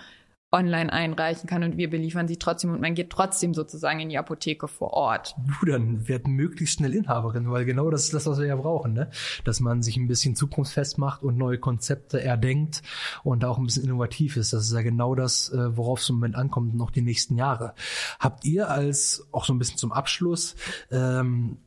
online 0.51 0.91
einreichen 0.91 1.49
kann 1.49 1.63
und 1.63 1.77
wir 1.77 1.91
beliefern 1.91 2.27
sie 2.27 2.39
trotzdem 2.39 2.73
und 2.73 2.81
man 2.81 2.95
geht 2.95 3.11
trotzdem 3.11 3.53
sozusagen 3.53 4.01
in 4.01 4.09
die 4.09 4.17
Apotheke 4.17 4.67
vor 4.67 4.95
Ort. 4.95 5.35
Du 5.61 5.67
dann 5.67 6.09
werd 6.09 6.27
möglichst 6.27 6.79
schnell 6.79 6.95
Inhaberin, 6.95 7.51
weil 7.51 7.67
genau 7.67 7.91
das 7.91 8.05
ist 8.05 8.15
das, 8.15 8.27
was 8.27 8.39
wir 8.39 8.47
ja 8.47 8.57
brauchen, 8.57 8.95
ne? 8.95 9.11
Dass 9.45 9.61
man 9.61 9.83
sich 9.83 9.99
ein 9.99 10.09
bisschen 10.09 10.37
zukunftsfest 10.37 10.97
macht 10.97 11.23
und 11.23 11.37
neue 11.37 11.59
Konzepte 11.59 12.23
erdenkt 12.23 12.83
und 13.25 13.45
auch 13.45 13.59
ein 13.59 13.65
bisschen 13.67 13.85
innovativ 13.85 14.39
ist. 14.39 14.55
Das 14.55 14.65
ist 14.65 14.73
ja 14.73 14.83
genau 14.83 15.15
das, 15.15 15.51
äh, 15.51 15.77
worauf 15.77 16.01
es 16.01 16.09
im 16.09 16.17
Moment 16.17 16.37
ankommt, 16.37 16.75
noch 16.75 16.91
die 16.91 17.03
nächsten 17.03 17.37
Jahre. 17.37 17.75
Habt 18.19 18.47
ihr 18.47 18.71
als, 18.71 19.29
auch 19.33 19.45
so 19.45 19.53
ein 19.53 19.59
bisschen 19.59 19.77
zum 19.77 19.93
Abschluss, 19.93 20.57
ähm, 20.91 21.59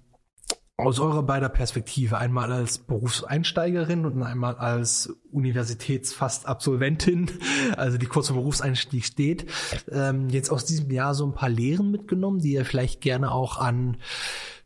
aus 0.81 0.99
eurer 0.99 1.23
beider 1.23 1.49
Perspektive, 1.49 2.17
einmal 2.17 2.51
als 2.51 2.79
Berufseinsteigerin 2.79 4.05
und 4.05 4.21
einmal 4.23 4.55
als 4.55 5.13
Universitätsfast-Absolventin, 5.31 7.31
also 7.77 7.97
die 7.97 8.07
kurz 8.07 8.27
vor 8.27 8.37
Berufseinstieg 8.37 9.05
steht, 9.05 9.45
ähm, 9.91 10.29
jetzt 10.29 10.49
aus 10.49 10.65
diesem 10.65 10.89
Jahr 10.91 11.13
so 11.13 11.25
ein 11.25 11.33
paar 11.33 11.49
Lehren 11.49 11.91
mitgenommen, 11.91 12.39
die 12.39 12.53
ihr 12.53 12.65
vielleicht 12.65 13.01
gerne 13.01 13.31
auch 13.31 13.57
an 13.57 13.97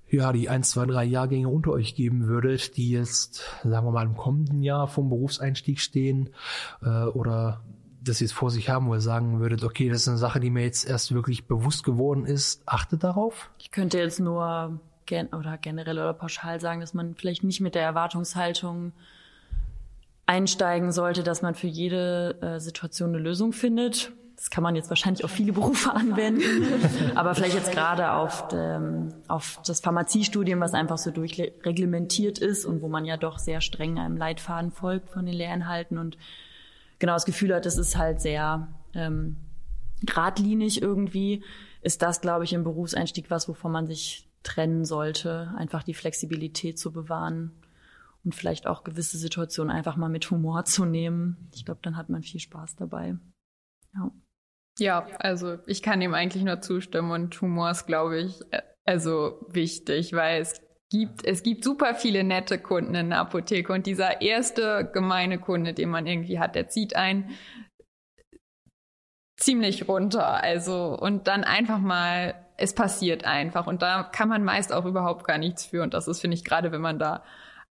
ja, 0.07 0.31
die 0.31 0.49
ein, 0.49 0.63
zwei, 0.63 0.85
drei 0.85 1.03
Jahrgänge 1.03 1.49
unter 1.49 1.71
euch 1.71 1.95
geben 1.95 2.27
würdet, 2.27 2.77
die 2.77 2.91
jetzt, 2.91 3.41
sagen 3.63 3.85
wir 3.85 3.91
mal, 3.91 4.05
im 4.05 4.15
kommenden 4.15 4.61
Jahr 4.61 4.87
vom 4.87 5.09
Berufseinstieg 5.09 5.79
stehen 5.79 6.29
äh, 6.81 7.05
oder 7.05 7.63
das 8.01 8.19
jetzt 8.19 8.33
vor 8.33 8.51
sich 8.51 8.69
haben, 8.69 8.87
wo 8.87 8.93
ihr 8.93 9.01
sagen 9.01 9.39
würdet, 9.39 9.63
okay, 9.63 9.89
das 9.89 10.01
ist 10.01 10.07
eine 10.07 10.17
Sache, 10.17 10.39
die 10.39 10.51
mir 10.51 10.63
jetzt 10.63 10.87
erst 10.87 11.13
wirklich 11.13 11.47
bewusst 11.47 11.83
geworden 11.83 12.25
ist, 12.25 12.61
achtet 12.67 13.03
darauf? 13.03 13.49
Ich 13.57 13.71
könnte 13.71 13.97
jetzt 13.97 14.19
nur 14.19 14.79
gen 15.05 15.27
oder 15.27 15.57
generell 15.57 15.97
oder 15.97 16.13
pauschal 16.13 16.59
sagen, 16.59 16.81
dass 16.81 16.93
man 16.93 17.15
vielleicht 17.15 17.43
nicht 17.43 17.61
mit 17.61 17.75
der 17.75 17.83
Erwartungshaltung 17.83 18.93
einsteigen 20.25 20.91
sollte, 20.91 21.23
dass 21.23 21.41
man 21.41 21.55
für 21.55 21.67
jede 21.67 22.37
äh, 22.41 22.59
Situation 22.59 23.09
eine 23.09 23.19
Lösung 23.19 23.53
findet. 23.53 24.11
Das 24.35 24.49
kann 24.49 24.63
man 24.63 24.75
jetzt 24.75 24.89
wahrscheinlich 24.89 25.23
auf 25.23 25.31
viele 25.31 25.53
Berufe 25.53 25.93
anwenden, 25.95 26.43
aber 27.15 27.35
vielleicht 27.35 27.55
jetzt 27.55 27.71
gerade 27.71 28.11
auf, 28.11 28.47
dem, 28.49 29.13
auf 29.27 29.59
das 29.65 29.79
Pharmaziestudium, 29.79 30.59
was 30.59 30.73
einfach 30.73 30.97
so 30.97 31.11
durchreglementiert 31.11 32.39
ist 32.39 32.65
und 32.65 32.81
wo 32.81 32.89
man 32.89 33.05
ja 33.05 33.17
doch 33.17 33.39
sehr 33.39 33.61
streng 33.61 33.97
einem 33.97 34.17
Leitfaden 34.17 34.71
folgt 34.71 35.09
von 35.09 35.25
den 35.25 35.35
Lehrinhalten 35.35 35.97
und 35.97 36.17
genau 36.99 37.13
das 37.13 37.25
Gefühl 37.25 37.53
hat, 37.53 37.65
das 37.65 37.77
ist 37.77 37.97
halt 37.97 38.19
sehr 38.19 38.67
ähm, 38.93 39.37
geradlinig 40.01 40.81
irgendwie, 40.81 41.43
ist 41.81 42.01
das, 42.01 42.19
glaube 42.19 42.43
ich, 42.43 42.53
im 42.53 42.63
Berufseinstieg 42.63 43.29
was, 43.29 43.47
wovon 43.47 43.71
man 43.71 43.87
sich 43.87 44.27
trennen 44.45 44.85
sollte, 44.85 45.53
einfach 45.57 45.83
die 45.83 45.93
Flexibilität 45.93 46.79
zu 46.79 46.91
bewahren 46.91 47.51
und 48.23 48.33
vielleicht 48.33 48.67
auch 48.67 48.83
gewisse 48.83 49.17
Situationen 49.17 49.75
einfach 49.75 49.97
mal 49.97 50.09
mit 50.09 50.29
Humor 50.31 50.65
zu 50.65 50.85
nehmen. 50.85 51.49
Ich 51.53 51.65
glaube, 51.65 51.81
dann 51.83 51.97
hat 51.97 52.09
man 52.09 52.23
viel 52.23 52.39
Spaß 52.39 52.75
dabei. 52.75 53.17
Ja. 53.93 54.11
Ja, 54.77 55.07
also 55.19 55.57
ich 55.67 55.81
kann 55.81 56.01
dem 56.01 56.13
eigentlich 56.13 56.43
nur 56.43 56.59
zustimmen 56.59 57.11
und 57.11 57.41
Humor 57.41 57.71
ist, 57.71 57.85
glaube 57.85 58.19
ich, 58.19 58.41
äh, 58.51 58.61
also 58.83 59.39
wichtig, 59.47 60.11
weil 60.11 60.41
es 60.41 60.61
gibt, 60.91 61.25
es 61.25 61.43
gibt 61.43 61.63
super 61.63 61.95
viele 61.95 62.25
nette 62.25 62.59
Kunden 62.59 62.93
in 62.93 63.09
der 63.09 63.19
Apotheke 63.19 63.71
und 63.71 63.85
dieser 63.87 64.21
erste 64.21 64.89
gemeine 64.93 65.39
Kunde, 65.39 65.73
den 65.73 65.89
man 65.89 66.05
irgendwie 66.05 66.39
hat, 66.39 66.55
der 66.55 66.67
zieht 66.67 66.95
einen 66.95 67.31
ziemlich 69.37 69.87
runter. 69.87 70.43
Also, 70.43 70.97
und 70.99 71.27
dann 71.27 71.43
einfach 71.45 71.79
mal 71.79 72.44
es 72.57 72.73
passiert 72.73 73.25
einfach. 73.25 73.67
Und 73.67 73.81
da 73.81 74.03
kann 74.03 74.29
man 74.29 74.43
meist 74.43 74.73
auch 74.73 74.85
überhaupt 74.85 75.25
gar 75.25 75.37
nichts 75.37 75.65
für. 75.65 75.83
Und 75.83 75.93
das 75.93 76.07
ist, 76.07 76.21
finde 76.21 76.35
ich, 76.35 76.43
gerade 76.43 76.71
wenn 76.71 76.81
man 76.81 76.99
da 76.99 77.23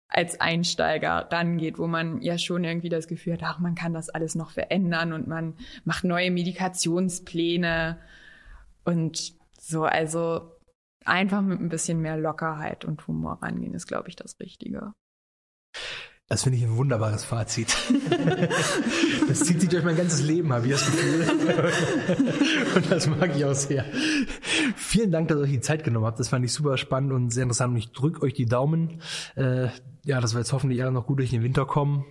als 0.08 0.40
Einsteiger 0.40 1.28
rangeht, 1.32 1.80
wo 1.80 1.88
man 1.88 2.22
ja 2.22 2.38
schon 2.38 2.64
irgendwie 2.64 2.90
das 2.90 3.08
Gefühl 3.08 3.34
hat, 3.34 3.44
ach, 3.44 3.60
man 3.60 3.76
kann 3.76 3.94
das 3.94 4.10
alles 4.10 4.36
noch 4.36 4.52
verändern 4.52 5.12
und 5.12 5.28
man 5.28 5.56
macht 5.86 6.04
neue 6.04 6.30
Medikationspläne. 6.30 8.00
Und 8.84 9.34
so, 9.60 9.86
also 9.86 10.52
einfach 11.06 11.42
mit 11.42 11.60
ein 11.60 11.70
bisschen 11.70 12.00
mehr 12.00 12.18
Lockerheit 12.18 12.86
und 12.86 13.08
Humor 13.08 13.40
rangehen, 13.42 13.74
ist, 13.74 13.88
glaube 13.88 14.10
ich, 14.10 14.16
das 14.16 14.40
Richtige. 14.40 14.94
Das 16.34 16.42
finde 16.42 16.58
ich 16.58 16.64
ein 16.64 16.76
wunderbares 16.78 17.24
Fazit. 17.24 17.76
Das 19.28 19.40
zieht 19.40 19.62
sich 19.62 19.70
durch 19.70 19.84
mein 19.84 19.96
ganzes 19.96 20.22
Leben, 20.22 20.52
habe 20.52 20.66
ich 20.66 20.74
das 20.74 20.86
Gefühl. 20.86 21.26
Und 22.76 22.92
das 22.92 23.08
mag 23.08 23.36
ich 23.36 23.46
auch 23.46 23.54
sehr. 23.54 23.86
Vielen 24.76 25.12
Dank, 25.12 25.28
dass 25.28 25.38
ihr 25.38 25.44
euch 25.44 25.52
die 25.52 25.62
Zeit 25.62 25.84
genommen 25.84 26.06
habt. 26.06 26.20
Das 26.20 26.30
fand 26.30 26.44
ich 26.44 26.52
super 26.52 26.78
spannend 26.78 27.14
und 27.14 27.32
sehr 27.32 27.44
interessant. 27.44 27.72
Und 27.72 27.78
ich 27.78 27.92
drücke 27.92 28.22
euch 28.22 28.34
die 28.34 28.46
Daumen. 28.46 29.02
Äh, 29.36 29.70
ja, 30.04 30.20
dass 30.20 30.34
wir 30.34 30.40
jetzt 30.40 30.54
hoffentlich 30.54 30.82
alle 30.84 30.92
noch 30.92 31.06
gut 31.08 31.20
durch 31.20 31.30
den 31.30 31.42
Winter 31.42 31.66
kommen 31.66 32.04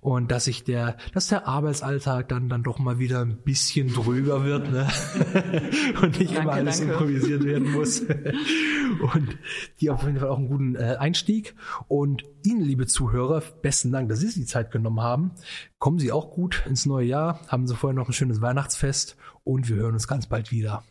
und 0.00 0.30
dass 0.30 0.44
sich 0.44 0.64
der, 0.64 0.96
dass 1.12 1.28
der 1.28 1.46
Arbeitsalltag 1.46 2.28
dann 2.28 2.48
dann 2.48 2.62
doch 2.62 2.78
mal 2.78 2.98
wieder 2.98 3.20
ein 3.20 3.38
bisschen 3.38 3.92
dröger 3.92 4.44
wird, 4.44 4.70
ne? 4.70 4.86
und 6.02 6.18
nicht 6.18 6.32
danke, 6.32 6.42
immer 6.42 6.52
alles 6.52 6.78
danke. 6.78 6.92
improvisiert 6.92 7.44
werden 7.44 7.72
muss. 7.72 8.00
und 9.14 9.38
die 9.80 9.90
auf 9.90 10.02
jeden 10.04 10.18
Fall 10.18 10.28
auch 10.28 10.38
einen 10.38 10.48
guten 10.48 10.76
äh, 10.76 10.96
Einstieg. 10.98 11.54
Und 11.88 12.24
Ihnen, 12.44 12.60
liebe 12.60 12.86
Zuhörer, 12.86 13.42
besten 13.62 13.92
Dank, 13.92 14.08
dass 14.08 14.20
Sie 14.20 14.26
sich 14.26 14.34
die 14.34 14.46
Zeit 14.46 14.70
genommen 14.70 15.00
haben. 15.00 15.32
Kommen 15.78 15.98
Sie 15.98 16.12
auch 16.12 16.30
gut 16.30 16.64
ins 16.66 16.86
neue 16.86 17.06
Jahr, 17.06 17.40
haben 17.48 17.66
Sie 17.66 17.74
vorher 17.74 17.94
noch 17.94 18.08
ein 18.08 18.12
schönes 18.12 18.40
Weihnachtsfest 18.40 19.16
und 19.42 19.68
wir 19.68 19.76
hören 19.76 19.94
uns 19.94 20.08
ganz 20.08 20.26
bald 20.26 20.50
wieder. 20.50 20.84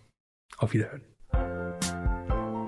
Auf 0.57 0.73
Wiederhören. 0.73 1.01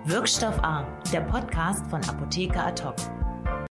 Wirkstoff 0.08 0.60
A, 0.64 0.86
der 1.12 1.22
Podcast 1.22 1.88
von 1.88 2.04
Apotheker 2.04 2.68
Ad 2.68 2.84
hoc. 2.84 3.25